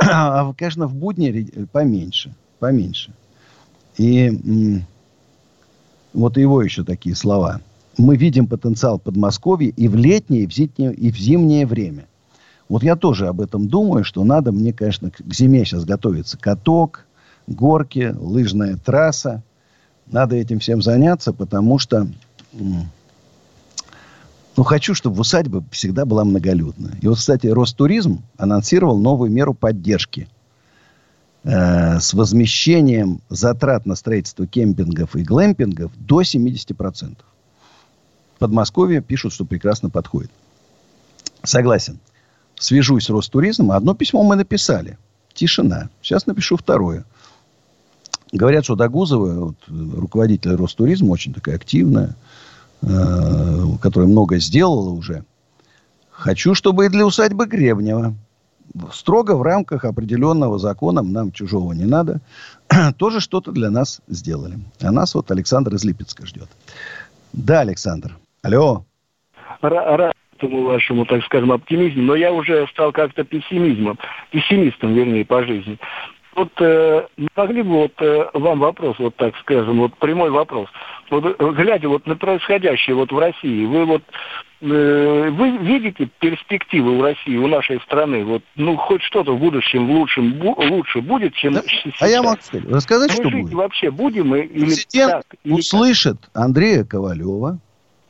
А, 0.01 0.53
конечно, 0.53 0.87
в 0.87 0.95
будни 0.95 1.49
поменьше. 1.73 2.33
Поменьше. 2.59 3.13
И 3.97 4.81
вот 6.13 6.37
его 6.37 6.61
еще 6.61 6.83
такие 6.83 7.15
слова. 7.15 7.61
Мы 7.97 8.15
видим 8.15 8.47
потенциал 8.47 8.99
Подмосковья 8.99 9.73
и 9.75 9.87
в 9.87 9.95
летнее, 9.95 10.43
и 10.43 10.47
в 10.47 10.53
зимнее, 10.53 10.93
и 10.93 11.11
в 11.11 11.17
зимнее 11.17 11.65
время. 11.65 12.05
Вот 12.69 12.83
я 12.83 12.95
тоже 12.95 13.27
об 13.27 13.41
этом 13.41 13.67
думаю, 13.67 14.03
что 14.03 14.23
надо 14.23 14.51
мне, 14.51 14.73
конечно, 14.73 15.09
к 15.09 15.33
зиме 15.33 15.65
сейчас 15.65 15.85
готовиться. 15.85 16.37
Каток, 16.37 17.05
горки, 17.47 18.15
лыжная 18.17 18.77
трасса. 18.77 19.43
Надо 20.07 20.35
этим 20.35 20.59
всем 20.59 20.81
заняться, 20.81 21.33
потому 21.33 21.79
что 21.79 22.07
ну, 24.55 24.63
хочу, 24.63 24.93
чтобы 24.93 25.15
в 25.15 25.19
усадьбе 25.21 25.61
всегда 25.71 26.05
была 26.05 26.23
многолюдно. 26.25 26.91
И 27.01 27.07
вот, 27.07 27.17
кстати, 27.17 27.47
Ростуризм 27.47 28.23
анонсировал 28.37 28.99
новую 28.99 29.31
меру 29.31 29.53
поддержки. 29.53 30.27
Э, 31.43 31.99
с 31.99 32.13
возмещением 32.13 33.21
затрат 33.29 33.85
на 33.85 33.95
строительство 33.95 34.47
кемпингов 34.47 35.15
и 35.15 35.23
глэмпингов 35.23 35.91
до 35.97 36.21
70%. 36.21 37.17
В 38.35 38.39
Подмосковье 38.39 39.01
пишут, 39.01 39.33
что 39.33 39.45
прекрасно 39.45 39.89
подходит. 39.89 40.31
Согласен. 41.43 41.99
Свяжусь 42.55 43.05
с 43.05 43.09
Ростуризмом. 43.09 43.71
Одно 43.71 43.93
письмо 43.93 44.23
мы 44.23 44.35
написали. 44.35 44.97
Тишина. 45.33 45.89
Сейчас 46.01 46.25
напишу 46.25 46.57
второе. 46.57 47.05
Говорят, 48.31 48.63
что 48.65 48.75
Дагузова, 48.75 49.45
вот, 49.45 49.55
руководитель 49.67 50.55
Ростуризма, 50.55 51.11
очень 51.11 51.33
такая 51.33 51.55
активная, 51.55 52.15
э, 52.81 53.65
которая 53.81 54.09
много 54.09 54.37
сделала 54.39 54.89
уже. 54.89 55.23
Хочу, 56.11 56.53
чтобы 56.53 56.85
и 56.85 56.89
для 56.89 57.05
усадьбы 57.05 57.45
Гребнева 57.47 58.13
строго 58.91 59.35
в 59.35 59.41
рамках 59.41 59.85
определенного 59.85 60.59
закона, 60.59 61.01
нам 61.01 61.31
чужого 61.31 61.73
не 61.73 61.85
надо, 61.85 62.21
тоже 62.97 63.19
что-то 63.19 63.51
для 63.51 63.69
нас 63.69 64.01
сделали. 64.07 64.59
А 64.81 64.91
нас 64.91 65.15
вот 65.15 65.31
Александр 65.31 65.73
из 65.75 65.83
Липецка 65.85 66.25
ждет. 66.25 66.49
Да, 67.33 67.61
Александр. 67.61 68.17
Алло. 68.41 68.85
Рад 69.61 70.13
этому 70.39 70.63
вашему, 70.63 71.05
так 71.05 71.23
скажем, 71.25 71.51
оптимизму, 71.51 72.03
но 72.03 72.15
я 72.15 72.31
уже 72.31 72.65
стал 72.67 72.91
как-то 72.91 73.23
пессимизмом, 73.23 73.97
пессимистом, 74.31 74.93
вернее, 74.93 75.25
по 75.25 75.43
жизни. 75.43 75.77
Вот 76.39 76.53
э, 76.61 77.05
могли 77.35 77.63
бы 77.63 77.69
вот 77.69 77.91
э, 77.99 78.29
вам 78.33 78.59
вопрос, 78.59 78.97
вот 78.97 79.13
так 79.17 79.35
скажем, 79.41 79.79
вот 79.79 79.93
прямой 79.97 80.29
вопрос. 80.29 80.69
Вот, 81.09 81.25
э, 81.25 81.51
глядя 81.51 81.89
вот 81.89 82.07
на 82.07 82.15
происходящее 82.15 82.95
вот 82.95 83.11
в 83.11 83.19
России, 83.19 83.65
вы 83.65 83.83
вот 83.83 84.03
э, 84.61 85.29
вы 85.31 85.57
видите 85.57 86.09
перспективы 86.19 86.97
в 86.97 87.01
России, 87.01 87.35
у 87.35 87.47
нашей 87.47 87.81
страны? 87.81 88.23
Вот, 88.23 88.41
ну, 88.55 88.77
хоть 88.77 89.01
что-то 89.01 89.35
в 89.35 89.39
будущем 89.39 89.87
в 89.87 89.91
лучшем, 89.91 90.31
бу, 90.35 90.55
лучше 90.57 91.01
будет, 91.01 91.33
чем 91.33 91.55
да? 91.55 91.61
сейчас? 91.67 92.01
А 92.01 92.07
я 92.07 92.23
могу 92.23 92.41
сказать, 92.41 92.69
рассказать, 92.69 93.09
мы 93.09 93.15
что 93.15 93.29
жить 93.31 93.41
будет? 93.41 93.53
вообще 93.55 93.91
будем 93.91 94.29
мы 94.29 94.39
или 94.39 94.67
Президент 94.67 95.11
так, 95.11 95.25
или 95.43 95.53
услышит 95.55 96.19
как? 96.21 96.45
Андрея 96.45 96.85
Ковалева, 96.85 97.59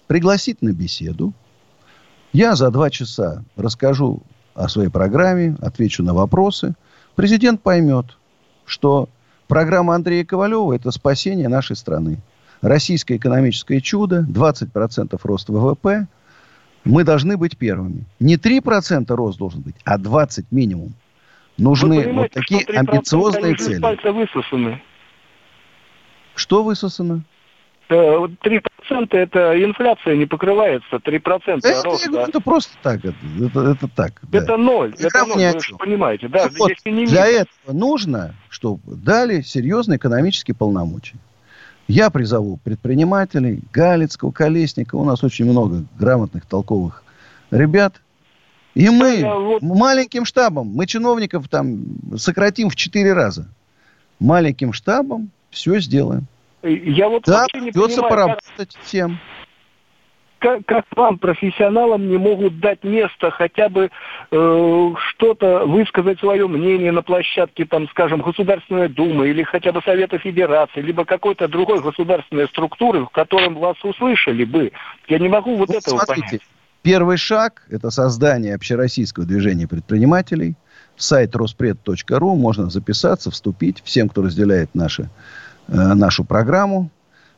пригласит 0.05 0.61
на 0.61 0.71
беседу. 0.71 1.33
Я 2.31 2.53
за 2.53 2.69
два 2.69 2.91
часа 2.91 3.43
расскажу 3.57 4.21
о 4.53 4.69
своей 4.69 4.89
программе, 4.89 5.57
отвечу 5.63 6.03
на 6.03 6.13
вопросы. 6.13 6.75
Президент 7.15 7.61
поймет, 7.61 8.18
что 8.69 9.09
программа 9.47 9.95
Андрея 9.95 10.23
Ковалева– 10.23 10.73
это 10.75 10.91
спасение 10.91 11.49
нашей 11.49 11.75
страны. 11.75 12.19
Российское 12.61 13.17
экономическое 13.17 13.81
чудо, 13.81 14.25
20% 14.29 15.19
рост 15.23 15.49
ВВП. 15.49 16.07
Мы 16.85 17.03
должны 17.03 17.37
быть 17.37 17.57
первыми. 17.57 18.05
Не 18.19 18.35
3% 18.35 19.13
рост 19.15 19.37
должен 19.37 19.61
быть, 19.61 19.75
а 19.83 19.97
20 19.97 20.51
минимум. 20.51 20.93
Нужны 21.57 22.13
вот 22.13 22.31
такие 22.31 22.63
амбициозные 22.65 23.55
цели. 23.55 23.81
Высосаны. 24.11 24.81
Что 26.35 26.63
высосано? 26.63 27.23
3% 27.89 28.68
это 28.95 29.63
инфляция 29.63 30.15
не 30.15 30.25
покрывается, 30.25 30.97
3% 30.97 31.59
это, 31.63 31.83
роста. 31.83 32.09
Это, 32.09 32.19
это 32.29 32.41
просто 32.41 32.73
так, 32.81 33.05
это, 33.05 33.15
это, 33.39 33.59
это 33.71 33.87
так. 33.87 34.13
Это 34.31 34.45
да. 34.45 34.57
ноль, 34.57 34.93
это, 34.97 35.07
это 35.07 35.25
ноль, 35.25 35.53
вы 35.53 35.59
же 35.59 35.75
понимаете. 35.75 36.27
Да, 36.27 36.47
так 36.47 36.59
вот, 36.59 36.71
не 36.85 37.05
для 37.05 37.27
этого 37.27 37.73
нужно, 37.73 38.35
чтобы 38.49 38.81
дали 38.95 39.41
серьезные 39.41 39.97
экономические 39.97 40.55
полномочия. 40.55 41.17
Я 41.87 42.11
призову 42.11 42.57
предпринимателей, 42.63 43.61
Галицкого, 43.73 44.31
Колесникова, 44.31 45.01
у 45.01 45.05
нас 45.05 45.23
очень 45.23 45.45
много 45.45 45.85
грамотных, 45.97 46.45
толковых 46.45 47.03
ребят. 47.49 47.95
И 48.75 48.89
мы 48.89 49.21
да, 49.21 49.35
вот... 49.35 49.61
маленьким 49.61 50.25
штабом, 50.25 50.67
мы 50.67 50.85
чиновников 50.85 51.49
там 51.49 51.83
сократим 52.17 52.69
в 52.69 52.75
четыре 52.75 53.13
раза. 53.13 53.47
Маленьким 54.19 54.73
штабом 54.73 55.31
все 55.49 55.79
сделаем. 55.79 56.27
Я 56.63 57.09
вот 57.09 57.23
да, 57.25 57.45
не 57.53 57.71
придется 57.71 58.01
понимаю, 58.01 58.09
поработать 58.09 58.75
как, 58.75 58.83
всем. 58.83 59.19
Как, 60.39 60.65
как 60.65 60.85
вам, 60.95 61.17
профессионалам, 61.17 62.09
не 62.09 62.17
могут 62.17 62.59
дать 62.59 62.83
место 62.83 63.31
хотя 63.31 63.69
бы 63.69 63.89
э, 64.31 64.93
что-то, 65.09 65.65
высказать 65.65 66.19
свое 66.19 66.47
мнение 66.47 66.91
на 66.91 67.01
площадке, 67.01 67.65
там, 67.65 67.87
скажем, 67.89 68.21
Государственной 68.21 68.89
Думы 68.89 69.29
или 69.29 69.43
хотя 69.43 69.71
бы 69.71 69.81
Совета 69.83 70.17
Федерации, 70.17 70.81
либо 70.81 71.05
какой-то 71.05 71.47
другой 71.47 71.81
государственной 71.81 72.47
структуры, 72.47 73.05
в 73.05 73.09
котором 73.09 73.55
вас 73.55 73.75
услышали 73.83 74.43
бы. 74.45 74.71
Я 75.07 75.19
не 75.19 75.29
могу 75.29 75.55
вот, 75.55 75.69
вот 75.69 75.77
этого 75.77 75.97
смотрите, 75.97 76.27
понять. 76.27 76.41
Первый 76.81 77.17
шаг– 77.17 77.63
это 77.69 77.89
создание 77.89 78.55
общероссийского 78.55 79.25
движения 79.25 79.67
предпринимателей. 79.67 80.55
Сайт 80.95 81.35
роспред.ру, 81.35 82.35
можно 82.35 82.69
записаться, 82.69 83.31
вступить. 83.31 83.81
Всем, 83.83 84.07
кто 84.07 84.21
разделяет 84.21 84.73
наши 84.73 85.09
нашу 85.69 86.23
программу. 86.23 86.89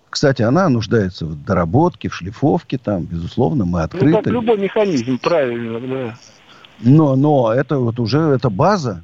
Кстати, 0.10 0.42
она 0.42 0.68
нуждается 0.68 1.26
в 1.26 1.42
доработке, 1.46 2.10
в 2.10 2.16
шлифовке, 2.16 2.78
там, 2.78 3.04
безусловно, 3.04 3.64
мы 3.64 3.82
открыты. 3.82 4.10
Ну, 4.10 4.24
как 4.24 4.28
любой 4.28 4.58
механизм, 4.58 5.18
правильно, 5.20 5.80
да. 5.80 6.18
Но, 6.82 7.16
но 7.16 7.54
это 7.54 7.78
вот 7.78 8.00
уже, 8.00 8.20
это 8.20 8.50
база. 8.50 9.04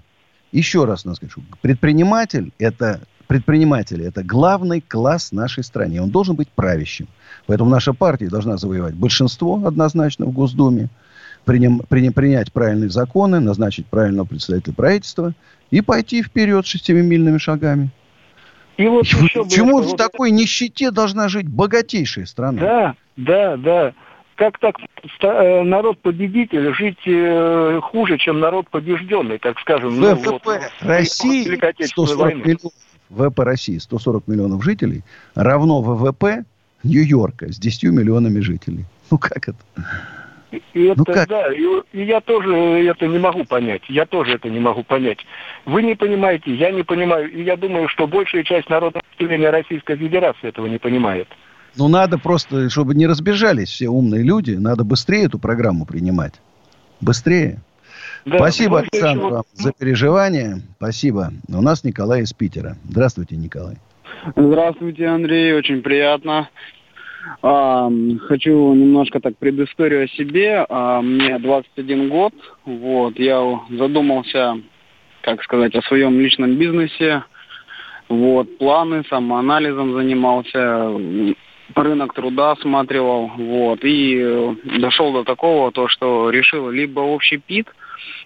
Еще 0.51 0.85
раз 0.85 1.05
нас 1.05 1.17
скажу. 1.17 1.41
Предприниматель, 1.61 2.51
это, 2.57 3.01
предприниматель, 3.27 4.01
это 4.01 4.23
главный 4.23 4.81
класс 4.81 5.31
нашей 5.31 5.63
стране. 5.63 6.01
Он 6.01 6.09
должен 6.09 6.35
быть 6.35 6.49
правящим. 6.49 7.07
Поэтому 7.45 7.69
наша 7.69 7.93
партия 7.93 8.27
должна 8.27 8.57
завоевать 8.57 8.95
большинство 8.95 9.65
однозначно 9.65 10.25
в 10.25 10.31
Госдуме, 10.31 10.89
приним, 11.45 11.79
приним, 11.87 12.11
принять 12.13 12.51
правильные 12.51 12.89
законы, 12.89 13.39
назначить 13.39 13.85
правильного 13.85 14.25
представителя 14.25 14.73
правительства 14.73 15.33
и 15.71 15.81
пойти 15.81 16.21
вперед 16.21 16.65
шестимильными 16.65 17.37
шагами. 17.37 17.91
И 18.77 18.87
вот 18.87 19.01
Почему 19.01 19.81
в 19.81 19.87
вот 19.87 19.97
такой 19.97 20.31
нищете 20.31 20.91
должна 20.91 21.27
жить 21.29 21.47
богатейшая 21.47 22.25
страна? 22.25 22.59
Да, 22.59 22.95
да, 23.17 23.57
да. 23.57 23.93
Как 24.35 24.59
так 24.59 24.75
э, 24.79 25.61
народ-победитель 25.63 26.71
жить 26.75 26.99
э, 27.07 27.79
хуже, 27.81 28.19
чем 28.19 28.39
народ 28.39 28.69
побежденный, 28.69 29.39
так 29.39 29.59
скажем? 29.59 29.95
ВВП 29.95 30.21
ну, 30.23 30.39
вот, 30.43 30.71
России 30.81 31.43
140 31.83 32.35
миллионов, 32.35 32.71
ВВП 33.09 33.43
России 33.43 33.77
140 33.79 34.27
миллионов 34.27 34.63
жителей 34.63 35.03
равно 35.33 35.81
ВВП 35.81 36.43
Нью-Йорка 36.83 37.51
с 37.51 37.57
10 37.57 37.83
миллионами 37.85 38.39
жителей. 38.39 38.85
Ну 39.09 39.17
как 39.17 39.49
это? 39.49 39.57
И 40.51 40.85
это, 40.85 40.99
ну 40.99 41.05
как? 41.05 41.27
да, 41.27 41.51
и, 41.51 41.63
и 41.91 42.03
я 42.03 42.21
тоже 42.21 42.55
это 42.55 43.05
не 43.05 43.19
могу 43.19 43.43
понять. 43.43 43.81
Я 43.89 44.05
тоже 44.05 44.35
это 44.35 44.49
не 44.49 44.59
могу 44.59 44.83
понять. 44.83 45.19
Вы 45.65 45.83
не 45.83 45.95
понимаете, 45.95 46.53
я 46.53 46.71
не 46.71 46.83
понимаю. 46.83 47.29
И 47.31 47.43
я 47.43 47.57
думаю, 47.57 47.89
что 47.89 48.07
большая 48.07 48.43
часть 48.43 48.69
народного 48.69 49.03
населения 49.11 49.49
Российской 49.49 49.97
Федерации 49.97 50.47
этого 50.47 50.67
не 50.67 50.77
понимает. 50.77 51.27
Ну, 51.75 51.89
надо 51.89 52.17
просто, 52.17 52.69
чтобы 52.69 52.95
не 52.95 53.07
разбежались 53.07 53.69
все 53.69 53.87
умные 53.89 54.23
люди, 54.23 54.51
надо 54.51 54.83
быстрее 54.83 55.25
эту 55.25 55.37
программу 55.37 55.85
принимать. 55.85 56.33
Быстрее. 57.01 57.59
Да, 58.25 58.37
Спасибо, 58.37 58.79
Александр, 58.79 59.25
вам 59.25 59.43
за 59.53 59.71
переживание. 59.73 60.61
Спасибо. 60.77 61.31
У 61.47 61.61
нас 61.61 61.83
Николай 61.83 62.23
из 62.23 62.33
Питера. 62.33 62.77
Здравствуйте, 62.89 63.35
Николай. 63.35 63.75
Здравствуйте, 64.35 65.05
Андрей. 65.05 65.53
Очень 65.53 65.81
приятно. 65.81 66.49
А, 67.41 67.89
хочу 68.27 68.73
немножко 68.73 69.19
так 69.19 69.37
предысторию 69.37 70.05
о 70.05 70.07
себе. 70.07 70.65
А, 70.69 71.01
мне 71.01 71.37
21 71.39 72.09
год. 72.09 72.33
Вот, 72.65 73.17
я 73.19 73.61
задумался, 73.69 74.59
как 75.21 75.43
сказать, 75.43 75.75
о 75.75 75.81
своем 75.83 76.19
личном 76.19 76.55
бизнесе. 76.55 77.23
Вот, 78.09 78.57
планы, 78.57 79.03
самоанализом 79.09 79.93
занимался, 79.93 80.91
рынок 81.75 82.13
труда 82.13 82.51
осматривал, 82.51 83.31
вот, 83.35 83.79
и 83.83 84.55
дошел 84.79 85.11
до 85.11 85.23
такого, 85.25 85.71
то, 85.71 85.89
что 85.89 86.29
решил 86.29 86.69
либо 86.69 87.01
общий 87.01 87.37
ПИТ, 87.37 87.67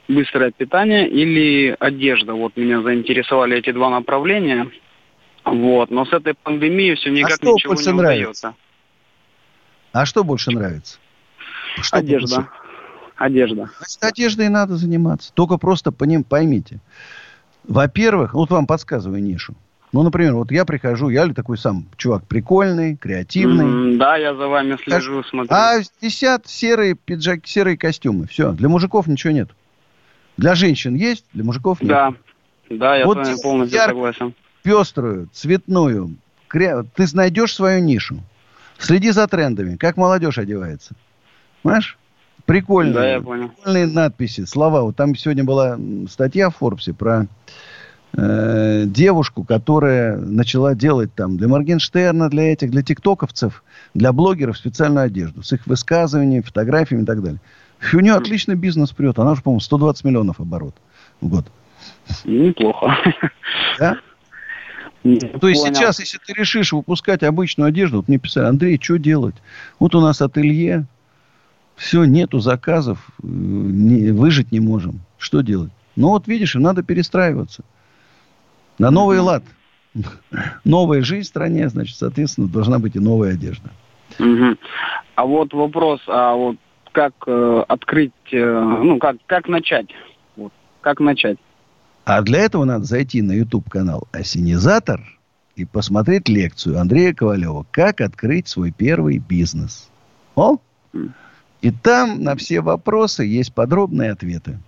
быстрое 0.08 0.52
питание, 0.52 1.10
или 1.10 1.76
одежда. 1.80 2.34
Вот 2.34 2.56
меня 2.58 2.82
заинтересовали 2.82 3.58
эти 3.58 3.72
два 3.72 3.90
направления. 3.90 4.70
Вот, 5.44 5.90
но 5.90 6.06
с 6.06 6.14
этой 6.14 6.36
пандемией 6.36 6.96
все 6.96 7.10
никак 7.10 7.40
а 7.42 7.46
ничего 7.46 7.74
не 7.74 7.98
нравится? 7.98 8.50
удается. 8.50 8.56
А 9.92 10.06
что 10.06 10.24
больше 10.24 10.52
нравится? 10.52 10.98
Что 11.82 11.98
Одежда. 11.98 12.36
Больше? 12.36 12.50
Одежда. 13.18 13.70
Значит, 13.78 14.04
одеждой 14.04 14.50
надо 14.50 14.78
заниматься. 14.78 15.32
Только 15.34 15.58
просто 15.58 15.92
по 15.92 16.06
ним 16.06 16.24
поймите. 16.24 16.80
Во-первых, 17.64 18.34
вот 18.34 18.50
вам 18.50 18.66
подсказываю 18.66 19.22
нишу. 19.22 19.56
Ну, 19.94 20.04
например, 20.04 20.36
вот 20.36 20.52
я 20.52 20.64
прихожу, 20.64 21.10
я 21.10 21.26
ли 21.26 21.34
такой 21.34 21.58
сам 21.58 21.86
чувак 21.98 22.26
прикольный, 22.26 22.96
креативный. 22.96 23.66
Mm, 23.66 23.98
да, 23.98 24.16
я 24.16 24.34
за 24.34 24.48
вами 24.48 24.78
слежу, 24.82 25.22
смотрю. 25.24 25.54
А 25.54 25.80
висят 26.02 26.48
серые 26.48 26.96
пиджаки, 26.96 27.48
серые 27.48 27.78
костюмы. 27.78 28.26
Все, 28.26 28.54
для 28.54 28.70
мужиков 28.70 29.08
ничего 29.08 29.34
нет. 29.34 29.50
Для 30.38 30.56
женщин 30.56 30.96
есть, 30.96 31.26
для 31.34 31.44
мужиков 31.44 31.82
нет. 31.82 31.90
Да, 31.90 32.14
да, 32.70 32.96
я 32.96 33.06
вот 33.06 33.18
с 33.18 33.30
вами 33.30 33.42
полностью 33.42 33.78
яркую, 33.78 34.14
согласен. 34.14 34.36
Пеструю, 34.64 35.30
цветную, 35.34 36.16
кре... 36.48 36.84
ты 36.96 37.06
найдешь 37.14 37.54
свою 37.54 37.84
нишу. 37.84 38.24
Следи 38.82 39.12
за 39.12 39.28
трендами. 39.28 39.76
Как 39.78 39.98
молодежь 39.98 40.38
одевается. 40.38 40.96
Понимаешь? 41.62 41.98
Прикольные. 42.46 42.94
Да, 42.94 43.08
я 43.08 43.22
понял. 43.22 43.50
Прикольные 43.50 43.88
надписи, 43.88 44.46
слова. 44.46 44.82
Вот 44.82 44.96
там 44.96 45.16
сегодня 45.16 45.44
была 45.44 45.78
статья 46.10 46.50
в 46.50 46.56
Форбсе 46.58 46.94
про 46.94 47.28
э, 48.14 48.84
девушку, 48.88 49.44
которая 49.44 50.18
начала 50.18 50.74
делать 50.74 51.14
там 51.14 51.38
для 51.38 51.48
Моргенштерна, 51.48 52.30
для 52.30 52.52
этих, 52.54 52.72
для 52.72 52.82
тиктоковцев, 52.82 53.64
для 53.94 54.12
блогеров 54.12 54.58
специальную 54.58 55.06
одежду 55.06 55.44
с 55.44 55.54
их 55.54 55.68
высказываниями, 55.68 56.42
фотографиями 56.42 57.04
и 57.04 57.06
так 57.06 57.22
далее. 57.22 57.40
У 57.94 58.00
нее 58.00 58.14
отличный 58.14 58.56
бизнес 58.56 58.92
прет. 58.92 59.20
Она 59.20 59.32
уже, 59.32 59.42
по-моему, 59.42 59.60
120 59.60 60.04
миллионов 60.04 60.40
оборот 60.40 60.76
в 61.20 61.28
год. 61.28 61.46
Неплохо. 62.26 62.96
Да? 63.80 63.98
То 65.04 65.48
есть 65.48 65.64
сейчас, 65.64 66.00
если 66.00 66.20
ты 66.20 66.34
решишь 66.34 66.74
выпускать 66.74 67.24
обычную 67.24 67.70
одежду, 67.70 67.98
вот 67.98 68.08
мне 68.08 68.20
писали, 68.20 68.46
Андрей, 68.46 68.80
что 68.82 68.98
делать? 68.98 69.36
Вот 69.80 69.96
у 69.96 70.02
нас 70.02 70.22
ателье, 70.22 70.86
все, 71.76 72.04
нету 72.04 72.40
заказов, 72.40 73.00
э, 73.24 73.26
не, 73.26 74.12
выжить 74.12 74.52
не 74.52 74.60
можем. 74.60 75.00
Что 75.18 75.42
делать? 75.42 75.72
Ну 75.96 76.10
вот 76.10 76.28
видишь, 76.28 76.56
им 76.56 76.62
надо 76.62 76.84
перестраиваться. 76.84 77.64
На 78.78 78.92
новый 78.92 79.18
mm-hmm. 79.18 79.22
лад. 79.22 79.44
Новая 80.64 81.02
жизнь 81.02 81.26
в 81.26 81.30
стране, 81.30 81.68
значит, 81.70 81.98
соответственно, 81.98 82.48
должна 82.48 82.80
быть 82.80 82.96
и 82.96 83.00
новая 83.00 83.34
одежда. 83.34 83.72
Mm-hmm. 84.20 84.58
А 85.16 85.26
вот 85.26 85.54
вопрос, 85.54 86.02
а 86.08 86.36
вот 86.36 86.58
как 86.92 87.14
э, 87.26 87.64
открыть, 87.68 88.12
э, 88.32 88.78
ну, 88.84 89.00
как, 89.00 89.18
как 89.26 89.48
начать? 89.48 89.88
Вот, 90.36 90.54
как 90.82 91.00
начать? 91.00 91.38
А 92.12 92.22
для 92.24 92.40
этого 92.40 92.66
надо 92.66 92.84
зайти 92.84 93.22
на 93.22 93.32
YouTube-канал 93.32 94.06
«Осенизатор» 94.12 95.00
и 95.56 95.64
посмотреть 95.64 96.28
лекцию 96.28 96.78
Андрея 96.78 97.14
Ковалева 97.14 97.66
«Как 97.72 98.02
открыть 98.02 98.50
свой 98.50 98.72
первый 98.72 99.18
бизнес». 99.18 99.90
О! 100.36 100.58
И 101.62 101.72
там 101.72 102.22
на 102.22 102.36
все 102.36 102.60
вопросы 102.60 103.24
есть 103.24 103.54
подробные 103.54 104.12
ответы. 104.12 104.60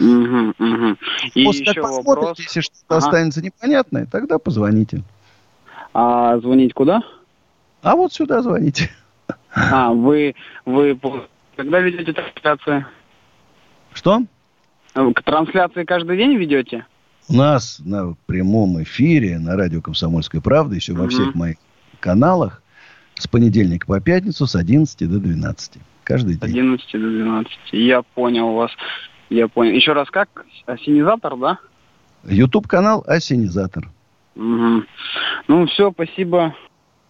Угу, 0.00 0.54
угу. 0.58 0.96
И 1.36 1.44
После 1.44 1.66
еще 1.66 1.80
посмотрите, 1.80 2.08
вопрос. 2.08 2.38
если 2.40 2.60
что-то 2.60 2.96
ага. 2.96 3.06
останется 3.06 3.40
непонятное, 3.40 4.06
тогда 4.06 4.40
позвоните. 4.40 5.04
А 5.94 6.38
звонить 6.40 6.74
куда? 6.74 7.02
А 7.82 7.94
вот 7.94 8.12
сюда 8.12 8.42
звоните. 8.42 8.90
А, 9.54 9.92
вы, 9.92 10.34
вы 10.64 10.98
когда 11.54 11.78
ведете 11.78 12.12
трансляции? 12.12 12.84
Что? 13.92 14.24
К 14.94 15.22
трансляции 15.22 15.84
каждый 15.84 16.16
день 16.16 16.36
ведете? 16.36 16.86
У 17.28 17.34
нас 17.34 17.80
на 17.84 18.14
прямом 18.26 18.82
эфире 18.82 19.38
на 19.38 19.56
радио 19.56 19.80
«Комсомольская 19.80 20.40
правда», 20.40 20.74
еще 20.74 20.92
угу. 20.92 21.02
во 21.02 21.08
всех 21.08 21.34
моих 21.34 21.56
каналах, 22.00 22.62
с 23.14 23.28
понедельника 23.28 23.86
по 23.86 24.00
пятницу 24.00 24.46
с 24.46 24.56
11 24.56 25.08
до 25.08 25.20
12. 25.20 25.74
Каждый 26.02 26.36
день. 26.36 26.50
С 26.50 26.54
11 26.54 26.92
до 26.92 26.98
12. 26.98 27.52
Я 27.72 28.02
понял 28.02 28.54
вас. 28.54 28.72
Я 29.28 29.46
понял. 29.46 29.72
Еще 29.72 29.92
раз 29.92 30.10
как? 30.10 30.44
Осенизатор, 30.66 31.36
да? 31.36 31.58
Ютуб-канал 32.24 33.04
Осенизатор. 33.06 33.88
Угу. 34.34 34.82
Ну, 35.48 35.66
все, 35.66 35.92
спасибо. 35.92 36.54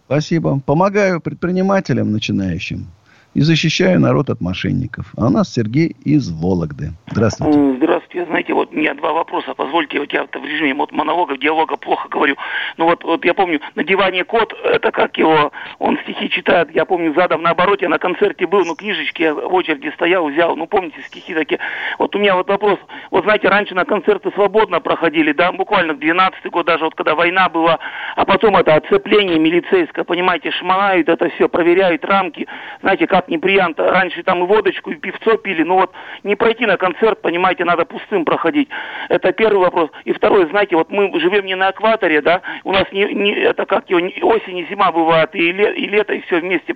Спасибо. 0.05 0.59
Помогаю 0.59 1.21
предпринимателям 1.21 2.11
начинающим 2.11 2.87
и 3.33 3.41
защищаю 3.41 3.99
народ 3.99 4.29
от 4.29 4.41
мошенников. 4.41 5.13
А 5.15 5.27
у 5.27 5.29
нас 5.29 5.53
Сергей 5.53 5.95
из 6.03 6.29
Вологды. 6.29 6.93
Здравствуйте. 7.11 7.75
Здравствуйте. 7.77 8.00
Знаете, 8.13 8.53
вот 8.53 8.73
у 8.73 8.75
меня 8.75 8.93
два 8.93 9.13
вопроса. 9.13 9.53
Позвольте, 9.55 9.99
вот 9.99 10.11
я 10.11 10.25
в 10.25 10.45
режиме 10.45 10.73
вот 10.73 10.91
монолога, 10.91 11.37
диалога 11.37 11.77
плохо 11.77 12.09
говорю. 12.09 12.35
Ну 12.77 12.85
вот, 12.85 13.03
вот 13.03 13.23
я 13.23 13.33
помню, 13.33 13.61
на 13.75 13.83
диване 13.83 14.25
кот, 14.25 14.53
это 14.63 14.91
как 14.91 15.17
его, 15.17 15.51
он 15.79 15.97
стихи 15.99 16.29
читает, 16.29 16.69
я 16.73 16.85
помню, 16.85 17.13
задом 17.13 17.41
наоборот, 17.41 17.81
я 17.81 17.89
на 17.89 17.99
концерте 17.99 18.47
был, 18.47 18.65
ну 18.65 18.75
книжечки 18.75 19.21
я 19.21 19.33
в 19.33 19.53
очереди 19.53 19.91
стоял, 19.95 20.27
взял, 20.27 20.55
ну 20.55 20.67
помните, 20.67 21.01
стихи 21.03 21.33
такие. 21.33 21.59
Вот 21.99 22.13
у 22.15 22.19
меня 22.19 22.35
вот 22.35 22.49
вопрос, 22.49 22.79
вот 23.11 23.23
знаете, 23.23 23.47
раньше 23.47 23.75
на 23.75 23.85
концерты 23.85 24.31
свободно 24.31 24.81
проходили, 24.81 25.31
да, 25.31 25.51
буквально 25.51 25.93
в 25.93 25.99
12 25.99 26.45
год, 26.47 26.65
даже 26.65 26.83
вот 26.83 26.95
когда 26.95 27.15
война 27.15 27.47
была, 27.47 27.79
а 28.15 28.25
потом 28.25 28.57
это 28.57 28.75
оцепление 28.75 29.39
милицейское, 29.39 30.03
понимаете, 30.03 30.51
шмают 30.51 31.07
это 31.07 31.29
все, 31.29 31.47
проверяют 31.47 32.03
рамки, 32.03 32.47
знаете, 32.81 33.07
как 33.07 33.29
неприятно, 33.29 33.89
раньше 33.89 34.23
там 34.23 34.43
и 34.43 34.47
водочку, 34.47 34.91
и 34.91 34.95
пивцо 34.95 35.37
пили, 35.37 35.63
ну 35.63 35.75
вот 35.75 35.91
не 36.23 36.35
пройти 36.35 36.65
на 36.65 36.77
концерт, 36.77 37.21
понимаете, 37.21 37.63
надо 37.63 37.85
пустым 38.01 38.25
проходить. 38.25 38.69
Это 39.09 39.31
первый 39.31 39.59
вопрос. 39.59 39.89
И 40.05 40.13
второй, 40.13 40.49
знаете, 40.49 40.75
вот 40.75 40.91
мы 40.91 41.11
живем 41.19 41.45
не 41.45 41.55
на 41.55 41.71
экваторе, 41.71 42.21
да, 42.21 42.41
у 42.63 42.71
нас 42.71 42.85
не, 42.91 43.05
не 43.13 43.31
это 43.33 43.65
как 43.65 43.89
его, 43.89 43.99
осень 44.21 44.59
и 44.59 44.65
зима 44.69 44.91
бывает, 44.91 45.29
и, 45.33 45.51
ле, 45.51 45.73
и 45.75 45.87
лето, 45.87 46.13
и 46.13 46.21
все 46.21 46.39
вместе, 46.39 46.73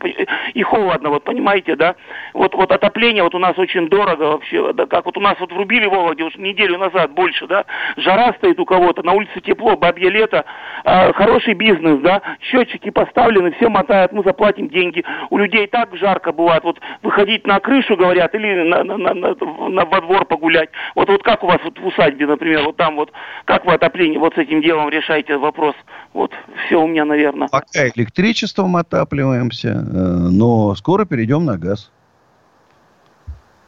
и 0.53 0.63
холодно, 0.63 1.09
вот 1.09 1.23
понимаете, 1.23 1.75
да. 1.75 1.95
Вот, 2.33 2.53
вот 2.55 2.71
отопление 2.71 3.23
вот 3.23 3.35
у 3.35 3.39
нас 3.39 3.57
очень 3.57 3.89
дорого 3.89 4.23
вообще, 4.23 4.73
да, 4.73 4.85
как 4.85 5.05
вот 5.05 5.17
у 5.17 5.21
нас 5.21 5.35
вот 5.39 5.51
врубили 5.51 5.85
Вологде 5.85 6.23
уж 6.23 6.35
неделю 6.35 6.77
назад 6.77 7.11
больше, 7.11 7.47
да, 7.47 7.65
жара 7.97 8.33
стоит 8.37 8.59
у 8.59 8.65
кого-то, 8.65 9.03
на 9.03 9.13
улице 9.13 9.41
тепло, 9.41 9.75
бабье 9.75 10.09
лето, 10.09 10.45
э, 10.83 11.13
хороший 11.13 11.53
бизнес, 11.53 11.99
да, 12.01 12.21
счетчики 12.41 12.89
поставлены, 12.89 13.51
все 13.51 13.69
мотают, 13.69 14.11
мы 14.11 14.23
заплатим 14.23 14.69
деньги, 14.69 15.03
у 15.29 15.37
людей 15.37 15.67
так 15.67 15.95
жарко 15.95 16.31
бывает, 16.31 16.63
вот 16.63 16.79
выходить 17.01 17.47
на 17.47 17.59
крышу, 17.59 17.95
говорят, 17.95 18.33
или 18.35 18.63
на, 18.63 18.83
на, 18.83 18.97
на, 18.97 19.13
на, 19.13 19.35
на 19.69 19.85
во 19.85 20.01
двор 20.01 20.25
погулять. 20.25 20.69
Вот, 20.95 21.09
вот 21.15 21.23
как 21.23 21.43
у 21.43 21.47
вас 21.47 21.59
вот 21.63 21.79
в 21.79 21.85
усадьбе, 21.85 22.27
например, 22.27 22.63
вот 22.63 22.75
там 22.75 22.97
вот, 22.97 23.11
как 23.45 23.65
вы 23.65 23.73
отопление 23.73 24.19
вот 24.19 24.33
с 24.35 24.37
этим 24.37 24.61
делом 24.61 24.89
решаете 24.89 25.37
вопрос? 25.37 25.73
Вот, 26.13 26.31
все 26.65 26.81
у 26.81 26.87
меня, 26.87 27.05
наверное. 27.05 27.47
Пока 27.47 27.87
электричеством 27.87 28.75
отапливаемся, 28.75 29.69
э, 29.69 29.73
но 29.73 30.75
скоро 30.75 31.05
перейдем 31.05 31.45
на 31.45 31.57
газ. 31.57 31.91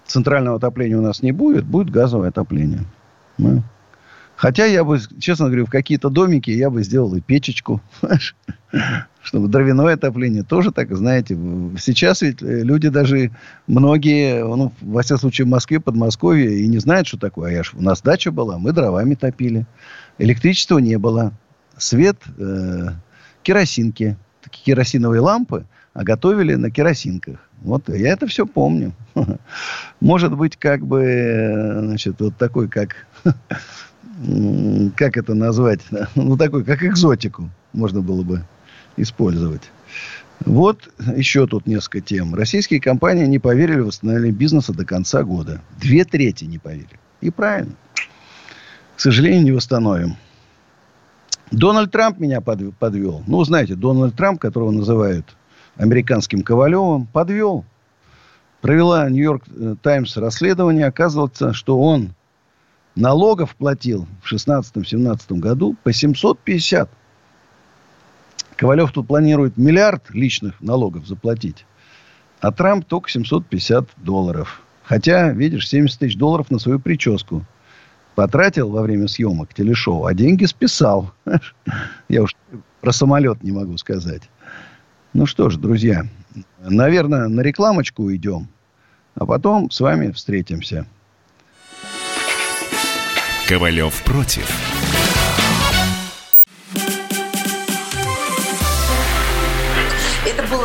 Центрального 0.05 0.57
отопления 0.57 0.97
у 0.97 1.01
нас 1.01 1.21
не 1.21 1.31
будет, 1.31 1.65
будет 1.65 1.89
газовое 1.89 2.29
отопление. 2.29 2.81
Ну. 3.37 3.63
Хотя 4.35 4.65
я 4.65 4.83
бы, 4.83 4.99
честно 5.19 5.45
говорю, 5.47 5.65
в 5.65 5.69
какие-то 5.69 6.09
домики 6.09 6.51
я 6.51 6.69
бы 6.69 6.83
сделал 6.83 7.15
и 7.15 7.21
печечку. 7.21 7.81
Чтобы 9.21 9.47
дровяное 9.47 9.95
отопление 9.95 10.43
тоже 10.43 10.71
так, 10.71 10.95
знаете. 10.95 11.37
Сейчас 11.79 12.21
ведь 12.21 12.41
люди 12.41 12.89
даже, 12.89 13.31
многие, 13.67 14.43
ну, 14.43 14.71
во 14.81 15.01
всяком 15.01 15.21
случае, 15.21 15.45
в 15.45 15.49
Москве, 15.49 15.79
Подмосковье, 15.79 16.59
и 16.59 16.67
не 16.67 16.77
знают, 16.77 17.07
что 17.07 17.17
такое. 17.17 17.49
А 17.49 17.53
я 17.53 17.63
ж, 17.63 17.73
у 17.73 17.81
нас 17.81 18.01
дача 18.01 18.31
была, 18.31 18.57
мы 18.57 18.71
дровами 18.71 19.15
топили. 19.15 19.65
Электричества 20.17 20.79
не 20.79 20.97
было. 20.97 21.33
Свет, 21.77 22.17
э, 22.37 22.87
керосинки. 23.43 24.17
Такие 24.41 24.63
керосиновые 24.63 25.19
лампы, 25.19 25.65
а 25.93 26.03
готовили 26.03 26.55
на 26.55 26.71
керосинках. 26.71 27.37
Вот 27.61 27.89
я 27.89 28.13
это 28.13 28.27
все 28.27 28.45
помню. 28.45 28.93
Может 29.99 30.35
быть, 30.37 30.55
как 30.55 30.85
бы, 30.85 31.79
значит, 31.79 32.19
вот 32.19 32.37
такой, 32.37 32.69
как 32.69 32.95
как 34.95 35.17
это 35.17 35.33
назвать, 35.33 35.81
ну, 36.15 36.37
такой, 36.37 36.63
как 36.63 36.83
экзотику 36.83 37.49
можно 37.73 38.01
было 38.01 38.23
бы 38.23 38.43
использовать. 38.97 39.63
Вот 40.45 40.89
еще 41.15 41.47
тут 41.47 41.65
несколько 41.65 42.01
тем. 42.01 42.35
Российские 42.35 42.79
компании 42.79 43.25
не 43.25 43.39
поверили 43.39 43.79
в 43.79 43.87
восстановление 43.87 44.31
бизнеса 44.31 44.73
до 44.73 44.85
конца 44.85 45.23
года. 45.23 45.61
Две 45.79 46.05
трети 46.05 46.45
не 46.45 46.57
поверили. 46.57 46.99
И 47.21 47.29
правильно. 47.29 47.73
К 48.95 48.99
сожалению, 48.99 49.43
не 49.43 49.51
восстановим. 49.51 50.15
Дональд 51.51 51.91
Трамп 51.91 52.19
меня 52.19 52.41
подвел. 52.41 53.23
Ну, 53.25 53.43
знаете, 53.43 53.75
Дональд 53.75 54.15
Трамп, 54.15 54.39
которого 54.39 54.71
называют 54.71 55.37
американским 55.75 56.41
Ковалевым, 56.41 57.07
подвел. 57.07 57.65
Провела 58.61 59.09
Нью-Йорк 59.09 59.43
э, 59.47 59.75
Таймс 59.81 60.17
расследование. 60.17 60.87
Оказывается, 60.87 61.53
что 61.53 61.79
он 61.79 62.15
налогов 62.95 63.55
платил 63.55 64.07
в 64.23 64.33
16-17 64.33 65.35
году 65.35 65.75
по 65.83 65.93
750. 65.93 66.89
Ковалев 68.57 68.91
тут 68.91 69.07
планирует 69.07 69.55
миллиард 69.57 70.09
личных 70.09 70.59
налогов 70.61 71.07
заплатить. 71.07 71.65
А 72.41 72.51
Трамп 72.51 72.85
только 72.85 73.09
750 73.09 73.87
долларов. 73.97 74.61
Хотя, 74.83 75.31
видишь, 75.31 75.67
70 75.69 75.99
тысяч 75.99 76.17
долларов 76.17 76.49
на 76.49 76.59
свою 76.59 76.79
прическу 76.79 77.45
потратил 78.15 78.71
во 78.71 78.81
время 78.81 79.07
съемок 79.07 79.53
телешоу, 79.53 80.05
а 80.05 80.13
деньги 80.15 80.45
списал. 80.45 81.13
Я 82.09 82.23
уж 82.23 82.35
про 82.81 82.91
самолет 82.91 83.43
не 83.43 83.51
могу 83.51 83.77
сказать. 83.77 84.23
Ну 85.13 85.27
что 85.27 85.49
ж, 85.51 85.57
друзья, 85.57 86.05
наверное, 86.59 87.27
на 87.27 87.41
рекламочку 87.41 88.03
уйдем, 88.03 88.47
а 89.13 89.25
потом 89.25 89.69
с 89.69 89.79
вами 89.79 90.11
встретимся. 90.11 90.87
Ковалев 93.47 94.03
против. 94.03 94.76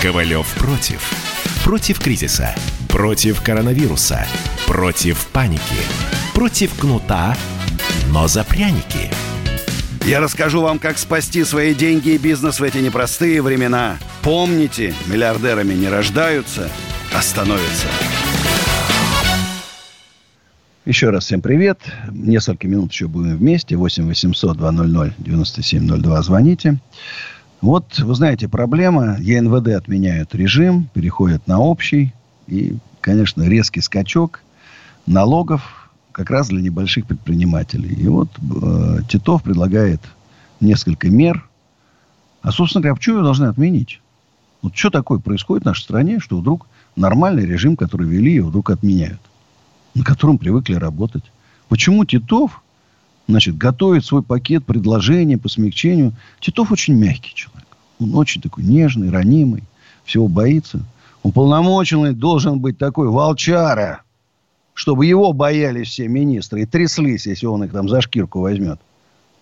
«Ковалев 0.00 0.46
против». 0.54 1.00
Против 1.64 1.98
кризиса, 1.98 2.54
против 2.88 3.42
коронавируса, 3.42 4.24
против 4.66 5.26
паники, 5.32 5.60
против 6.34 6.72
кнута, 6.78 7.36
но 8.12 8.28
за 8.28 8.44
пряники. 8.44 9.10
Я 10.06 10.20
расскажу 10.20 10.62
вам, 10.62 10.78
как 10.78 10.98
спасти 10.98 11.42
свои 11.42 11.74
деньги 11.74 12.10
и 12.10 12.18
бизнес 12.18 12.60
в 12.60 12.62
эти 12.62 12.78
непростые 12.78 13.42
времена. 13.42 13.98
Помните, 14.22 14.94
миллиардерами 15.08 15.74
не 15.74 15.88
рождаются, 15.88 16.70
а 17.12 17.20
становятся. 17.20 17.88
Еще 20.86 21.10
раз 21.10 21.24
всем 21.24 21.42
привет. 21.42 21.80
Несколько 22.10 22.68
минут 22.68 22.92
еще 22.92 23.08
будем 23.08 23.36
вместе. 23.36 23.76
8 23.76 24.06
800 24.06 24.56
200 24.56 25.14
9702. 25.18 26.22
Звоните. 26.22 26.78
Вот, 27.60 27.98
вы 27.98 28.14
знаете, 28.14 28.48
проблема. 28.48 29.16
ЕНВД 29.18 29.68
отменяют 29.68 30.34
режим, 30.34 30.88
переходят 30.92 31.46
на 31.46 31.58
общий. 31.60 32.14
И, 32.46 32.76
конечно, 33.00 33.42
резкий 33.42 33.80
скачок 33.80 34.42
налогов 35.06 35.90
как 36.12 36.30
раз 36.30 36.48
для 36.48 36.62
небольших 36.62 37.06
предпринимателей. 37.06 37.94
И 37.94 38.08
вот 38.08 38.28
э, 38.38 39.00
Титов 39.08 39.42
предлагает 39.42 40.00
несколько 40.60 41.10
мер. 41.10 41.48
А, 42.42 42.52
собственно 42.52 42.82
говоря, 42.82 42.96
почему 42.96 43.18
ее 43.18 43.22
должны 43.24 43.46
отменить? 43.46 44.00
Вот 44.62 44.76
что 44.76 44.90
такое 44.90 45.18
происходит 45.18 45.64
в 45.64 45.66
нашей 45.66 45.82
стране, 45.82 46.20
что 46.20 46.38
вдруг 46.38 46.66
нормальный 46.96 47.46
режим, 47.46 47.76
который 47.76 48.08
ввели, 48.08 48.34
его 48.34 48.48
вдруг 48.48 48.70
отменяют? 48.70 49.20
на 49.98 50.04
котором 50.04 50.38
привыкли 50.38 50.74
работать. 50.74 51.24
Почему 51.68 52.04
Титов, 52.04 52.62
значит, 53.28 53.56
готовит 53.56 54.04
свой 54.04 54.22
пакет 54.22 54.64
предложений 54.64 55.36
по 55.36 55.48
смягчению? 55.48 56.12
Титов 56.40 56.72
очень 56.72 56.94
мягкий 56.94 57.34
человек. 57.34 57.68
Он 58.00 58.14
очень 58.16 58.40
такой 58.40 58.64
нежный, 58.64 59.10
ранимый, 59.10 59.64
всего 60.04 60.28
боится. 60.28 60.80
Уполномоченный 61.22 62.14
должен 62.14 62.58
быть 62.58 62.78
такой 62.78 63.08
волчара, 63.08 64.02
чтобы 64.74 65.06
его 65.06 65.32
боялись 65.32 65.88
все 65.88 66.08
министры 66.08 66.62
и 66.62 66.66
тряслись, 66.66 67.26
если 67.26 67.46
он 67.46 67.64
их 67.64 67.72
там 67.72 67.88
за 67.88 68.00
шкирку 68.00 68.40
возьмет. 68.40 68.80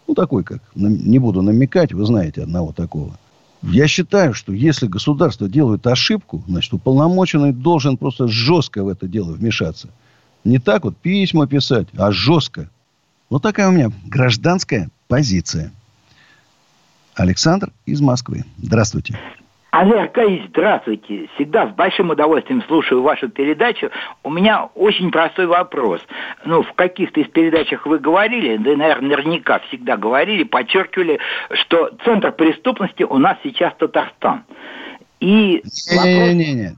Ну, 0.08 0.14
такой 0.14 0.44
как. 0.44 0.62
Не 0.74 1.18
буду 1.18 1.42
намекать, 1.42 1.92
вы 1.92 2.04
знаете 2.04 2.42
одного 2.42 2.72
такого. 2.72 3.18
Я 3.62 3.88
считаю, 3.88 4.34
что 4.34 4.52
если 4.52 4.86
государство 4.86 5.48
делает 5.48 5.86
ошибку, 5.86 6.42
значит, 6.46 6.72
уполномоченный 6.72 7.52
должен 7.52 7.96
просто 7.96 8.28
жестко 8.28 8.84
в 8.84 8.88
это 8.88 9.06
дело 9.06 9.32
вмешаться– 9.32 9.88
не 10.46 10.58
так 10.58 10.84
вот 10.84 10.96
письма 10.96 11.48
писать, 11.48 11.88
а 11.96 12.12
жестко. 12.12 12.70
Вот 13.28 13.42
такая 13.42 13.68
у 13.68 13.72
меня 13.72 13.88
гражданская 14.06 14.88
позиция. 15.08 15.72
Александр 17.16 17.70
из 17.86 18.00
Москвы. 18.00 18.44
Здравствуйте. 18.58 19.18
Олег 19.70 19.96
Аркадьевич, 19.96 20.48
здравствуйте. 20.48 21.28
Всегда 21.34 21.66
с 21.66 21.74
большим 21.74 22.10
удовольствием 22.10 22.62
слушаю 22.66 23.02
вашу 23.02 23.28
передачу. 23.28 23.90
У 24.22 24.30
меня 24.30 24.64
очень 24.74 25.10
простой 25.10 25.46
вопрос. 25.46 26.00
Ну, 26.44 26.62
в 26.62 26.72
каких-то 26.74 27.20
из 27.20 27.28
передачах 27.28 27.84
вы 27.84 27.98
говорили, 27.98 28.56
да, 28.56 28.76
наверное, 28.76 29.10
наверняка 29.10 29.58
всегда 29.68 29.96
говорили, 29.96 30.44
подчеркивали, 30.44 31.18
что 31.64 31.90
центр 32.04 32.32
преступности 32.32 33.02
у 33.02 33.18
нас 33.18 33.36
сейчас 33.42 33.74
Татарстан. 33.78 34.44
И 35.20 35.62
Не-не-не. 35.90 36.76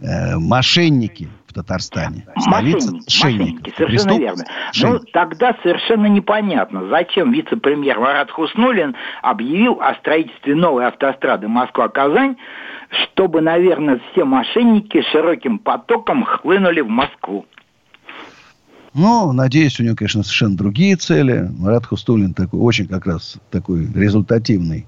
Э, 0.00 0.36
мошенники 0.36 1.28
Татарстане. 1.62 2.24
Столица 2.38 2.92
мошенники, 2.92 3.24
мошенники, 3.24 3.74
совершенно 3.76 4.18
верно. 4.18 4.44
Ну, 4.80 5.00
тогда 5.12 5.56
совершенно 5.62 6.06
непонятно, 6.06 6.88
зачем 6.88 7.32
вице-премьер 7.32 7.98
Марат 7.98 8.30
Хуснулин 8.30 8.94
объявил 9.22 9.80
о 9.80 9.94
строительстве 9.96 10.54
новой 10.54 10.86
автострады 10.86 11.48
Москва-Казань, 11.48 12.36
чтобы, 13.02 13.40
наверное, 13.40 14.00
все 14.12 14.24
мошенники 14.24 15.02
широким 15.10 15.58
потоком 15.58 16.24
хлынули 16.24 16.80
в 16.80 16.88
Москву. 16.88 17.44
Ну, 18.94 19.32
надеюсь, 19.32 19.78
у 19.80 19.84
него, 19.84 19.96
конечно, 19.96 20.22
совершенно 20.22 20.56
другие 20.56 20.96
цели. 20.96 21.48
Марат 21.58 21.86
Хустулин 21.86 22.34
такой, 22.34 22.60
очень 22.60 22.86
как 22.86 23.06
раз 23.06 23.38
такой 23.50 23.86
результативный 23.92 24.86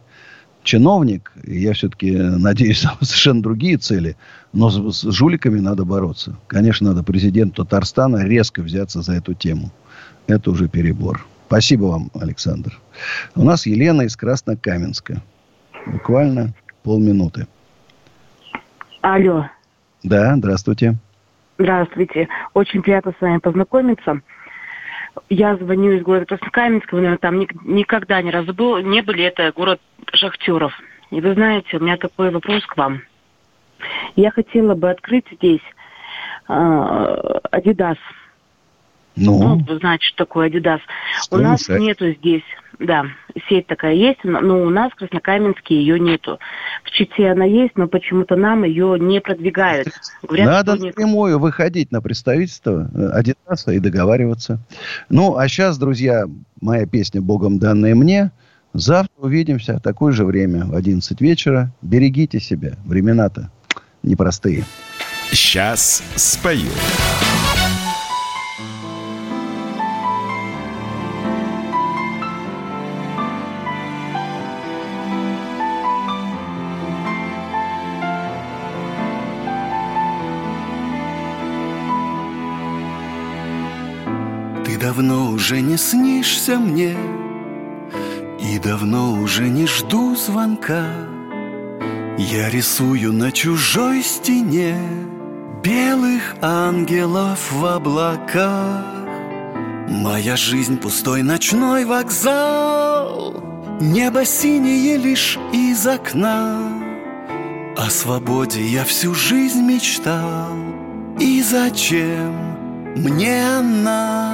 чиновник, 0.62 1.32
я 1.44 1.72
все-таки 1.72 2.12
надеюсь, 2.12 2.80
совершенно 3.00 3.42
другие 3.42 3.76
цели, 3.76 4.16
но 4.52 4.70
с, 4.70 5.02
с 5.02 5.12
жуликами 5.12 5.61
надо 5.61 5.84
бороться. 5.84 6.36
Конечно, 6.46 6.88
надо 6.88 7.02
президенту 7.02 7.64
Татарстана 7.64 8.24
резко 8.24 8.62
взяться 8.62 9.02
за 9.02 9.14
эту 9.14 9.34
тему. 9.34 9.70
Это 10.26 10.50
уже 10.50 10.68
перебор. 10.68 11.26
Спасибо 11.46 11.86
вам, 11.86 12.11
Александр. 12.14 12.78
У 13.34 13.42
нас 13.42 13.66
Елена 13.66 14.02
из 14.02 14.16
Краснокаменска. 14.16 15.20
Буквально 15.86 16.54
полминуты. 16.84 17.46
Алло. 19.00 19.46
Да, 20.02 20.36
здравствуйте. 20.36 20.94
Здравствуйте. 21.58 22.28
Очень 22.54 22.82
приятно 22.82 23.12
с 23.18 23.20
вами 23.20 23.38
познакомиться. 23.38 24.20
Я 25.28 25.56
звоню 25.56 25.92
из 25.92 26.02
города 26.02 26.26
Краснокаменска, 26.26 26.94
вы, 26.94 27.02
наверное, 27.02 27.18
там 27.18 27.38
никогда 27.64 28.20
ни 28.22 28.30
разу 28.30 28.54
был, 28.54 28.78
не 28.78 29.02
были, 29.02 29.24
это 29.24 29.52
город 29.52 29.80
шахтеров. 30.12 30.72
И 31.11 31.20
вы 31.20 31.34
знаете, 31.34 31.76
у 31.76 31.80
меня 31.80 31.96
такой 31.96 32.30
вопрос 32.30 32.64
к 32.66 32.76
вам. 32.76 33.02
Я 34.16 34.30
хотела 34.30 34.74
бы 34.74 34.90
открыть 34.90 35.26
здесь 35.32 35.62
э, 36.48 36.52
Adidas. 36.52 37.98
Ну? 39.16 39.42
ну, 39.42 39.64
вы 39.64 39.78
знаете, 39.78 40.04
что 40.06 40.18
такое 40.18 40.48
Adidas. 40.48 40.80
Что 41.22 41.36
у 41.36 41.40
нас 41.40 41.68
нету 41.68 42.11
здесь, 42.12 42.44
да, 42.81 43.05
сеть 43.49 43.66
такая 43.66 43.95
есть, 43.95 44.20
но 44.24 44.62
у 44.62 44.70
нас 44.70 44.91
в 44.93 44.97
Краснокаменске 44.97 45.74
ее 45.74 46.01
нету. 46.01 46.39
В 46.83 46.91
Чите 46.91 47.31
она 47.31 47.45
есть, 47.45 47.76
но 47.76 47.87
почему-то 47.87 48.37
нам 48.37 48.64
ее 48.64 48.99
не 48.99 49.20
продвигают. 49.20 49.89
Говорят, 50.22 50.47
Надо 50.47 50.76
напрямую 50.76 51.35
нет. 51.35 51.43
выходить 51.43 51.93
на 51.93 52.01
представительство 52.01 52.91
э, 52.95 53.74
и 53.74 53.78
договариваться. 53.78 54.61
Ну, 55.11 55.37
а 55.37 55.47
сейчас, 55.47 55.78
друзья, 55.78 56.24
моя 56.61 56.87
песня 56.87 57.20
«Богом 57.20 57.59
данная 57.59 57.95
мне». 57.95 58.33
Завтра 58.72 59.12
увидимся 59.18 59.78
в 59.78 59.83
такое 59.83 60.12
же 60.12 60.24
время, 60.24 60.64
в 60.64 60.74
11 60.74 61.20
вечера. 61.20 61.72
Берегите 61.83 62.41
себя. 62.41 62.74
Времена-то 62.87 63.51
непростые. 64.03 64.64
Сейчас 65.33 66.03
спою. 66.16 66.70
Давно 84.91 85.30
уже 85.30 85.61
не 85.61 85.76
снишься 85.76 86.59
мне, 86.59 86.97
и 88.41 88.59
давно 88.59 89.12
уже 89.12 89.49
не 89.49 89.64
жду 89.68 90.16
звонка. 90.16 90.84
Я 92.18 92.51
рисую 92.51 93.12
на 93.12 93.30
чужой 93.30 94.03
стене 94.03 94.76
Белых 95.62 96.34
ангелов 96.43 97.53
в 97.53 97.64
облаках. 97.64 98.84
Моя 99.88 100.34
жизнь 100.34 100.76
пустой 100.76 101.22
ночной 101.22 101.84
вокзал 101.84 103.34
Небо 103.80 104.24
синее 104.24 104.97
лишь 104.97 105.38
из 105.53 105.86
окна. 105.86 106.59
О 107.76 107.88
свободе 107.91 108.64
я 108.66 108.84
всю 108.84 109.14
жизнь 109.14 109.62
мечтал 109.62 110.53
И 111.20 111.43
зачем 111.43 112.51
мне 112.97 113.57
она? 113.59 114.30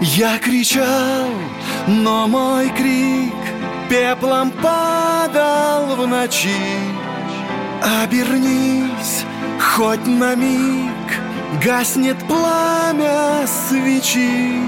Я 0.00 0.38
кричал, 0.38 1.28
но 1.86 2.26
мой 2.26 2.68
крик 2.70 3.32
пеплом 3.88 4.50
падал 4.50 5.96
в 5.96 6.06
ночи. 6.06 6.50
Обернись 8.02 9.24
хоть 9.60 10.06
на 10.06 10.34
миг, 10.34 11.20
гаснет 11.64 12.18
пламя 12.26 13.46
свечи. 13.46 14.58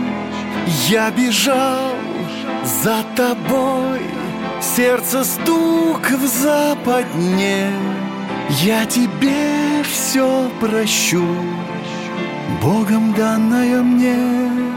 Я 0.88 1.10
бежал 1.10 1.94
за 2.64 3.02
тобой, 3.16 4.00
сердце 4.60 5.24
стук 5.24 6.10
в 6.10 6.26
западне. 6.26 7.70
Я 8.62 8.84
тебе 8.86 9.82
все 9.84 10.50
прощу, 10.60 11.26
Богом 12.62 13.12
данное 13.12 13.82
мне. 13.82 14.75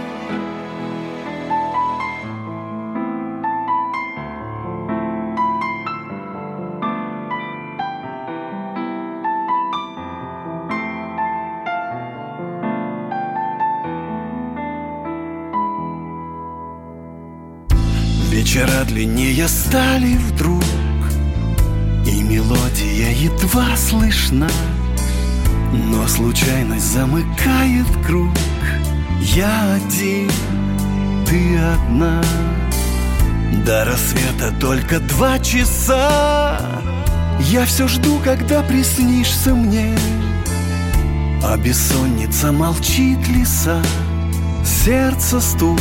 Длиннее 18.89 19.47
стали 19.47 20.15
вдруг 20.15 20.63
И 22.05 22.23
мелодия 22.23 23.11
едва 23.11 23.77
слышна. 23.77 24.49
Но 25.71 26.07
случайность 26.07 26.91
замыкает 26.91 27.85
круг. 28.05 28.33
Я 29.21 29.75
один, 29.75 30.31
ты 31.27 31.57
одна. 31.57 32.23
До 33.63 33.85
рассвета 33.85 34.51
только 34.59 34.99
два 34.99 35.37
часа. 35.37 36.59
Я 37.41 37.65
все 37.65 37.87
жду, 37.87 38.19
когда 38.23 38.63
приснишься 38.63 39.53
мне. 39.53 39.95
А 41.43 41.55
бессонница 41.57 42.51
молчит 42.51 43.19
леса 43.29 43.81
Сердце 44.63 45.39
стук 45.39 45.79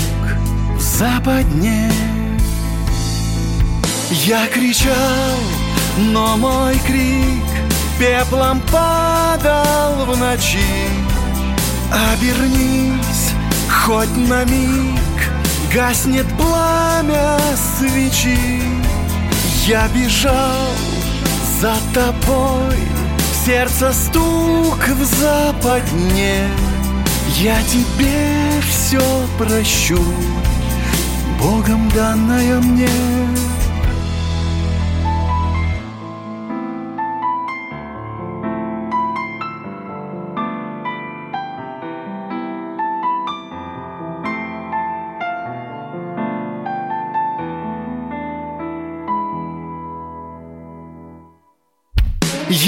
в 0.76 0.80
западне 0.80 1.90
Я 4.10 4.46
кричал, 4.46 5.36
но 5.98 6.38
мой 6.38 6.78
крик 6.86 7.44
Пеплом 7.98 8.62
падал 8.72 10.06
в 10.06 10.16
ночи. 10.18 10.58
Обернись 12.12 13.32
хоть 13.68 14.16
на 14.16 14.44
миг 14.44 15.00
Гаснет 15.74 16.26
пламя 16.38 17.38
свечи. 17.78 18.62
Я 19.66 19.86
бежал 19.88 20.68
за 21.60 21.74
тобой 21.92 22.78
Сердце 23.44 23.92
стук 23.92 24.88
в 24.88 25.04
западне. 25.04 26.48
Я 27.36 27.62
тебе 27.64 28.62
все 28.70 29.02
прощу 29.36 30.02
Богом 31.38 31.90
данное 31.90 32.58
мне 32.60 32.88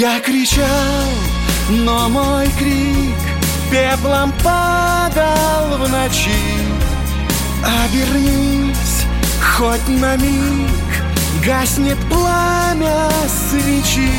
Я 0.01 0.19
кричал, 0.19 1.11
но 1.69 2.09
мой 2.09 2.47
крик 2.57 3.21
Пеплом 3.69 4.33
падал 4.43 5.77
в 5.77 5.87
ночи. 5.91 6.31
Обернись 7.83 9.05
хоть 9.39 9.87
на 9.87 10.15
миг 10.15 10.71
Гаснет 11.45 11.99
пламя 12.09 13.11
свечи. 13.51 14.09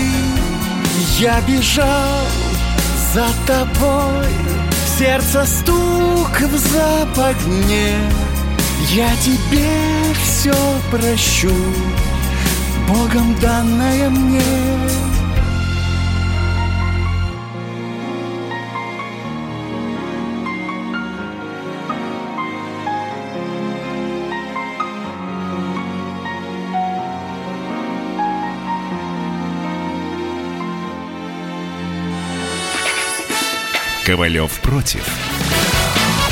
Я 1.18 1.40
бежал 1.40 2.28
за 3.12 3.26
тобой 3.44 4.28
Сердце 4.96 5.44
стук 5.44 6.42
в 6.42 6.58
западне. 6.58 7.96
Я 8.92 9.10
тебе 9.16 10.14
все 10.22 10.54
прощу 10.92 11.52
Богом 12.86 13.34
данное 13.40 14.10
мне 14.10 14.42
Ковалев 34.12 34.60
против. 34.60 35.51